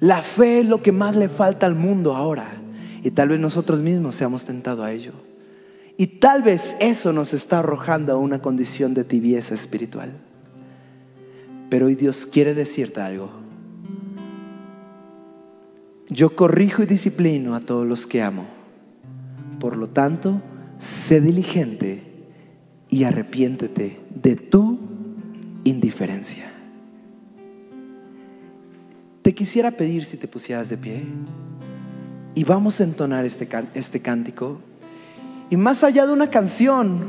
La 0.00 0.22
fe 0.22 0.60
es 0.60 0.68
lo 0.68 0.82
que 0.82 0.92
más 0.92 1.14
le 1.14 1.28
falta 1.28 1.66
al 1.66 1.74
mundo 1.74 2.16
ahora. 2.16 2.46
Y 3.02 3.10
tal 3.10 3.28
vez 3.28 3.40
nosotros 3.40 3.82
mismos 3.82 4.14
seamos 4.14 4.44
tentados 4.44 4.84
a 4.84 4.92
ello. 4.92 5.12
Y 5.98 6.06
tal 6.06 6.42
vez 6.42 6.74
eso 6.80 7.12
nos 7.12 7.34
está 7.34 7.58
arrojando 7.58 8.12
a 8.12 8.16
una 8.16 8.40
condición 8.40 8.94
de 8.94 9.04
tibieza 9.04 9.54
espiritual. 9.54 10.10
Pero 11.70 11.86
hoy 11.86 11.94
Dios 11.94 12.26
quiere 12.26 12.54
decirte 12.54 13.00
algo. 13.00 13.30
Yo 16.08 16.36
corrijo 16.36 16.82
y 16.82 16.86
disciplino 16.86 17.54
a 17.54 17.60
todos 17.60 17.86
los 17.86 18.06
que 18.06 18.22
amo. 18.22 18.44
Por 19.58 19.76
lo 19.76 19.88
tanto, 19.88 20.40
sé 20.78 21.20
diligente 21.20 22.02
y 22.90 23.04
arrepiéntete 23.04 23.98
de 24.14 24.36
tu 24.36 24.78
indiferencia. 25.64 26.52
Te 29.22 29.34
quisiera 29.34 29.70
pedir 29.70 30.04
si 30.04 30.18
te 30.18 30.28
pusieras 30.28 30.68
de 30.68 30.76
pie 30.76 31.02
y 32.34 32.44
vamos 32.44 32.80
a 32.80 32.84
entonar 32.84 33.24
este, 33.24 33.48
este 33.74 34.00
cántico. 34.00 34.58
Y 35.48 35.56
más 35.56 35.82
allá 35.82 36.04
de 36.06 36.12
una 36.12 36.28
canción, 36.28 37.02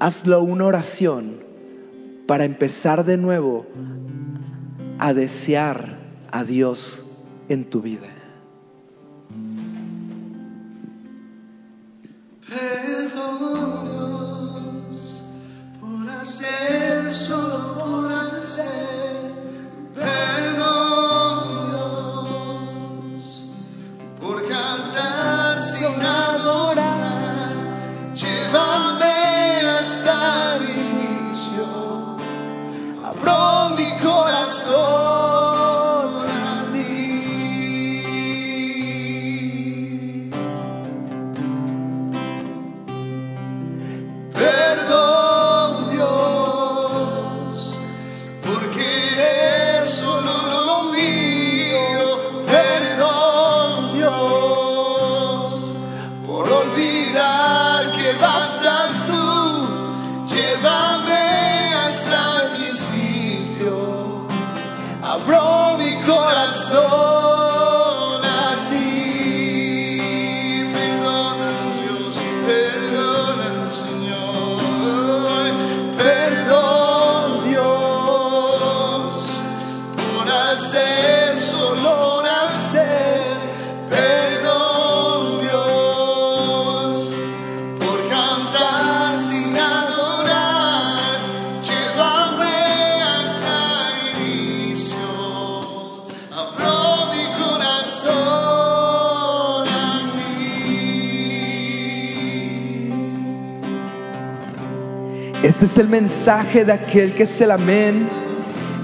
hazlo 0.00 0.42
una 0.42 0.64
oración 0.64 1.43
para 2.26 2.44
empezar 2.44 3.04
de 3.04 3.16
nuevo 3.16 3.66
a 4.98 5.12
desear 5.12 5.98
a 6.30 6.44
Dios 6.44 7.04
en 7.48 7.64
tu 7.64 7.82
vida. 7.82 8.08
Este 105.44 105.66
es 105.66 105.76
el 105.76 105.90
mensaje 105.90 106.64
de 106.64 106.72
aquel 106.72 107.12
que 107.12 107.24
es 107.24 107.40
el 107.42 107.50
amén, 107.50 108.08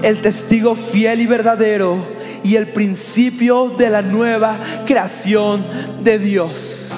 el 0.03 0.21
testigo 0.21 0.75
fiel 0.75 1.19
y 1.19 1.25
verdadero 1.25 1.97
y 2.43 2.55
el 2.55 2.67
principio 2.67 3.69
de 3.69 3.89
la 3.89 4.03
nueva 4.03 4.83
creación 4.85 5.65
de 6.03 6.19
Dios. 6.19 6.91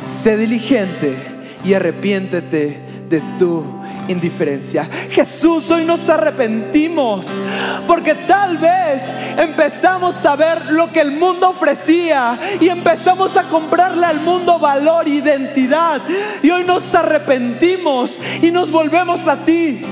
Sé 0.00 0.36
diligente 0.36 1.16
y 1.64 1.74
arrepiéntete 1.74 2.78
de 3.08 3.20
tu 3.40 3.79
indiferencia. 4.08 4.88
Jesús, 5.10 5.70
hoy 5.70 5.84
nos 5.84 6.08
arrepentimos 6.08 7.26
porque 7.86 8.14
tal 8.14 8.58
vez 8.58 9.02
empezamos 9.36 10.24
a 10.24 10.36
ver 10.36 10.66
lo 10.72 10.90
que 10.92 11.00
el 11.00 11.12
mundo 11.12 11.50
ofrecía 11.50 12.38
y 12.60 12.68
empezamos 12.68 13.36
a 13.36 13.44
comprarle 13.44 14.06
al 14.06 14.20
mundo 14.20 14.58
valor, 14.58 15.08
identidad. 15.08 16.00
Y 16.42 16.50
hoy 16.50 16.64
nos 16.64 16.94
arrepentimos 16.94 18.20
y 18.42 18.50
nos 18.50 18.70
volvemos 18.70 19.26
a 19.26 19.36
ti. 19.36 19.84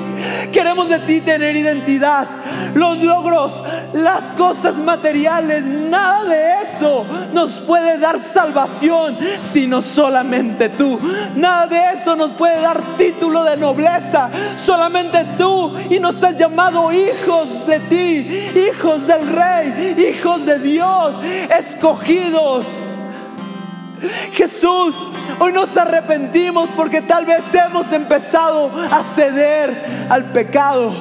Queremos 0.52 0.88
de 0.88 0.98
ti 1.00 1.20
tener 1.20 1.56
identidad. 1.56 2.26
Los 2.74 2.98
logros, 3.02 3.52
las 3.92 4.24
cosas 4.30 4.76
materiales, 4.76 5.64
nada 5.64 6.24
de 6.24 6.62
eso 6.62 7.04
nos 7.32 7.52
puede 7.60 7.98
dar 7.98 8.20
salvación, 8.20 9.16
sino 9.40 9.82
solamente 9.82 10.68
tú. 10.68 10.98
Nada 11.34 11.66
de 11.66 11.92
eso 11.92 12.16
nos 12.16 12.30
puede 12.32 12.60
dar 12.60 12.80
título 12.96 13.44
de 13.44 13.56
nobleza, 13.56 14.28
solamente 14.56 15.24
tú. 15.36 15.72
Y 15.90 15.98
nos 15.98 16.22
has 16.22 16.36
llamado 16.36 16.92
hijos 16.92 17.66
de 17.66 17.80
ti, 17.80 18.60
hijos 18.68 19.06
del 19.06 19.26
rey, 19.28 20.14
hijos 20.14 20.44
de 20.44 20.58
Dios, 20.58 21.14
escogidos. 21.56 22.66
Jesús, 24.32 24.94
hoy 25.38 25.52
nos 25.52 25.76
arrepentimos 25.76 26.68
porque 26.76 27.02
tal 27.02 27.24
vez 27.24 27.44
hemos 27.54 27.92
empezado 27.92 28.70
a 28.90 29.02
ceder 29.02 30.06
al 30.08 30.24
pecado. 30.24 30.92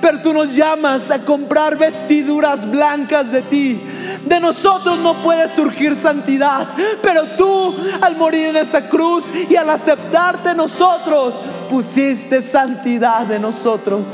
Pero 0.00 0.20
tú 0.20 0.32
nos 0.32 0.54
llamas 0.54 1.10
a 1.10 1.18
comprar 1.20 1.76
vestiduras 1.76 2.68
blancas 2.70 3.30
de 3.30 3.42
ti. 3.42 3.80
De 4.24 4.40
nosotros 4.40 4.98
no 4.98 5.14
puede 5.14 5.48
surgir 5.48 5.94
santidad, 5.96 6.66
pero 7.02 7.24
tú 7.36 7.74
al 8.00 8.16
morir 8.16 8.48
en 8.48 8.56
esa 8.56 8.88
cruz 8.88 9.24
y 9.48 9.56
al 9.56 9.70
aceptarte 9.70 10.54
nosotros, 10.54 11.34
pusiste 11.70 12.42
santidad 12.42 13.22
de 13.22 13.38
nosotros. 13.38 14.06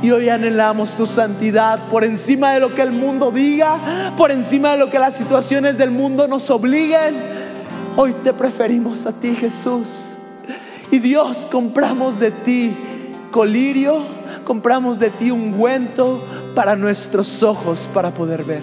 Y 0.00 0.10
hoy 0.10 0.28
anhelamos 0.28 0.90
tu 0.92 1.06
santidad 1.06 1.78
por 1.90 2.02
encima 2.02 2.52
de 2.52 2.60
lo 2.60 2.74
que 2.74 2.82
el 2.82 2.90
mundo 2.90 3.30
diga, 3.30 4.12
por 4.16 4.32
encima 4.32 4.72
de 4.72 4.78
lo 4.78 4.90
que 4.90 4.98
las 4.98 5.14
situaciones 5.14 5.78
del 5.78 5.92
mundo 5.92 6.26
nos 6.26 6.50
obliguen. 6.50 7.41
Hoy 7.94 8.14
te 8.24 8.32
preferimos 8.32 9.04
a 9.04 9.12
ti, 9.12 9.34
Jesús. 9.34 10.16
Y 10.90 10.98
Dios, 10.98 11.46
compramos 11.50 12.18
de 12.18 12.30
ti 12.30 12.74
colirio, 13.30 14.02
compramos 14.44 14.98
de 14.98 15.10
ti 15.10 15.30
ungüento 15.30 16.22
para 16.54 16.74
nuestros 16.74 17.42
ojos 17.42 17.86
para 17.92 18.10
poder 18.10 18.44
ver. 18.44 18.62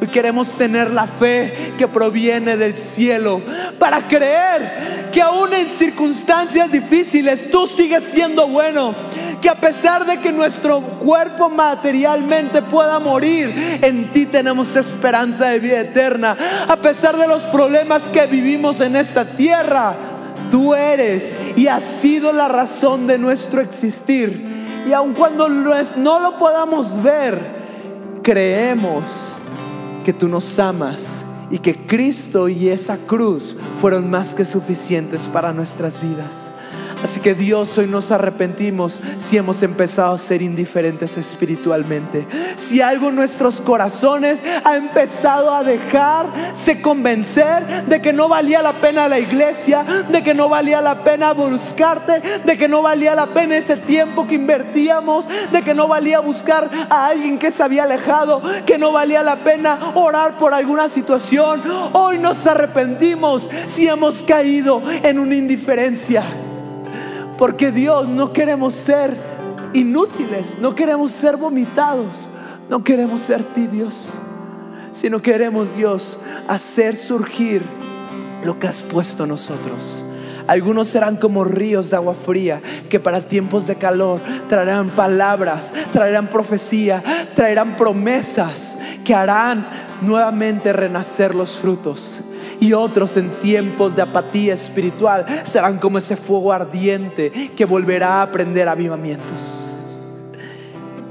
Hoy 0.00 0.08
queremos 0.08 0.52
tener 0.52 0.90
la 0.90 1.06
fe 1.06 1.72
que 1.78 1.88
proviene 1.88 2.58
del 2.58 2.76
cielo 2.76 3.40
para 3.78 4.06
creer 4.06 5.08
que 5.10 5.22
aún 5.22 5.54
en 5.54 5.66
circunstancias 5.66 6.70
difíciles 6.70 7.50
tú 7.50 7.66
sigues 7.66 8.04
siendo 8.04 8.46
bueno 8.46 8.94
que 9.40 9.48
a 9.48 9.54
pesar 9.54 10.04
de 10.04 10.18
que 10.18 10.32
nuestro 10.32 10.80
cuerpo 10.80 11.48
materialmente 11.48 12.62
pueda 12.62 12.98
morir, 12.98 13.78
en 13.82 14.12
ti 14.12 14.26
tenemos 14.26 14.76
esperanza 14.76 15.48
de 15.48 15.58
vida 15.58 15.80
eterna. 15.80 16.66
A 16.68 16.76
pesar 16.76 17.16
de 17.16 17.26
los 17.26 17.42
problemas 17.44 18.02
que 18.04 18.26
vivimos 18.26 18.80
en 18.80 18.96
esta 18.96 19.24
tierra, 19.24 19.94
tú 20.50 20.74
eres 20.74 21.36
y 21.56 21.68
has 21.68 21.84
sido 21.84 22.32
la 22.32 22.48
razón 22.48 23.06
de 23.06 23.18
nuestro 23.18 23.60
existir. 23.60 24.66
Y 24.88 24.92
aun 24.92 25.14
cuando 25.14 25.48
no 25.48 26.20
lo 26.20 26.38
podamos 26.38 27.02
ver, 27.02 27.40
creemos 28.22 29.36
que 30.04 30.12
tú 30.12 30.28
nos 30.28 30.58
amas 30.58 31.24
y 31.50 31.58
que 31.58 31.74
Cristo 31.74 32.48
y 32.48 32.68
esa 32.68 32.96
cruz 32.96 33.56
fueron 33.80 34.08
más 34.08 34.34
que 34.34 34.44
suficientes 34.44 35.28
para 35.28 35.52
nuestras 35.52 36.00
vidas. 36.00 36.50
Así 37.02 37.20
que 37.20 37.34
Dios, 37.34 37.76
hoy 37.78 37.86
nos 37.86 38.12
arrepentimos 38.12 39.00
si 39.18 39.38
hemos 39.38 39.62
empezado 39.62 40.14
a 40.14 40.18
ser 40.18 40.42
indiferentes 40.42 41.16
espiritualmente. 41.16 42.26
Si 42.56 42.82
algo 42.82 43.08
en 43.08 43.16
nuestros 43.16 43.60
corazones 43.60 44.42
ha 44.64 44.76
empezado 44.76 45.54
a 45.54 45.64
dejarse 45.64 46.82
convencer 46.82 47.86
de 47.86 48.02
que 48.02 48.12
no 48.12 48.28
valía 48.28 48.60
la 48.60 48.72
pena 48.72 49.08
la 49.08 49.18
iglesia, 49.18 49.84
de 50.10 50.22
que 50.22 50.34
no 50.34 50.48
valía 50.48 50.80
la 50.82 51.02
pena 51.02 51.32
buscarte, 51.32 52.20
de 52.44 52.58
que 52.58 52.68
no 52.68 52.82
valía 52.82 53.14
la 53.14 53.26
pena 53.26 53.56
ese 53.56 53.76
tiempo 53.76 54.26
que 54.26 54.34
invertíamos, 54.34 55.26
de 55.50 55.62
que 55.62 55.74
no 55.74 55.88
valía 55.88 56.20
buscar 56.20 56.68
a 56.90 57.06
alguien 57.06 57.38
que 57.38 57.50
se 57.50 57.62
había 57.62 57.84
alejado, 57.84 58.42
que 58.66 58.76
no 58.76 58.92
valía 58.92 59.22
la 59.22 59.36
pena 59.36 59.92
orar 59.94 60.32
por 60.32 60.52
alguna 60.52 60.88
situación. 60.88 61.62
Hoy 61.92 62.18
nos 62.18 62.46
arrepentimos 62.46 63.48
si 63.66 63.88
hemos 63.88 64.20
caído 64.20 64.82
en 65.02 65.18
una 65.18 65.34
indiferencia. 65.34 66.22
Porque 67.40 67.72
Dios 67.72 68.06
no 68.06 68.34
queremos 68.34 68.74
ser 68.74 69.16
inútiles, 69.72 70.58
no 70.60 70.74
queremos 70.74 71.10
ser 71.10 71.38
vomitados, 71.38 72.28
no 72.68 72.84
queremos 72.84 73.22
ser 73.22 73.42
tibios, 73.42 74.10
sino 74.92 75.22
queremos 75.22 75.74
Dios 75.74 76.18
hacer 76.48 76.96
surgir 76.96 77.62
lo 78.44 78.58
que 78.58 78.68
has 78.68 78.82
puesto 78.82 79.26
nosotros. 79.26 80.04
Algunos 80.46 80.88
serán 80.88 81.16
como 81.16 81.42
ríos 81.42 81.88
de 81.88 81.96
agua 81.96 82.14
fría 82.14 82.60
que 82.90 83.00
para 83.00 83.22
tiempos 83.22 83.66
de 83.66 83.76
calor 83.76 84.20
traerán 84.50 84.90
palabras, 84.90 85.72
traerán 85.94 86.26
profecía, 86.26 87.02
traerán 87.34 87.74
promesas 87.78 88.76
que 89.02 89.14
harán 89.14 89.64
nuevamente 90.02 90.74
renacer 90.74 91.34
los 91.34 91.52
frutos 91.52 92.20
y 92.60 92.74
otros 92.74 93.16
en 93.16 93.30
tiempos 93.40 93.96
de 93.96 94.02
apatía 94.02 94.54
espiritual 94.54 95.26
serán 95.44 95.78
como 95.78 95.98
ese 95.98 96.16
fuego 96.16 96.52
ardiente 96.52 97.50
que 97.56 97.64
volverá 97.64 98.22
a 98.22 98.30
prender 98.30 98.68
avivamientos. 98.68 99.74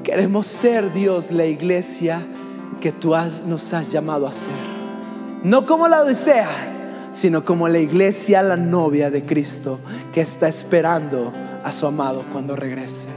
Queremos 0.04 0.48
ser 0.48 0.94
Dios 0.94 1.32
la 1.32 1.46
iglesia 1.46 2.26
que 2.80 2.92
tú 2.92 3.14
nos 3.48 3.74
has 3.74 3.92
llamado 3.92 4.28
a 4.28 4.34
ser. 4.34 4.54
No 5.44 5.66
como 5.66 5.88
la 5.88 6.02
Odisea, 6.02 6.50
sino 7.12 7.44
como 7.44 7.68
la 7.68 7.80
iglesia, 7.80 8.42
la 8.42 8.58
novia 8.58 9.10
de 9.10 9.24
Cristo, 9.24 9.80
que 10.14 10.22
está 10.22 10.48
esperando 10.48 11.32
a 11.64 11.72
su 11.72 11.88
amado 11.88 12.24
cuando 12.32 12.56
regrese. 12.56 13.08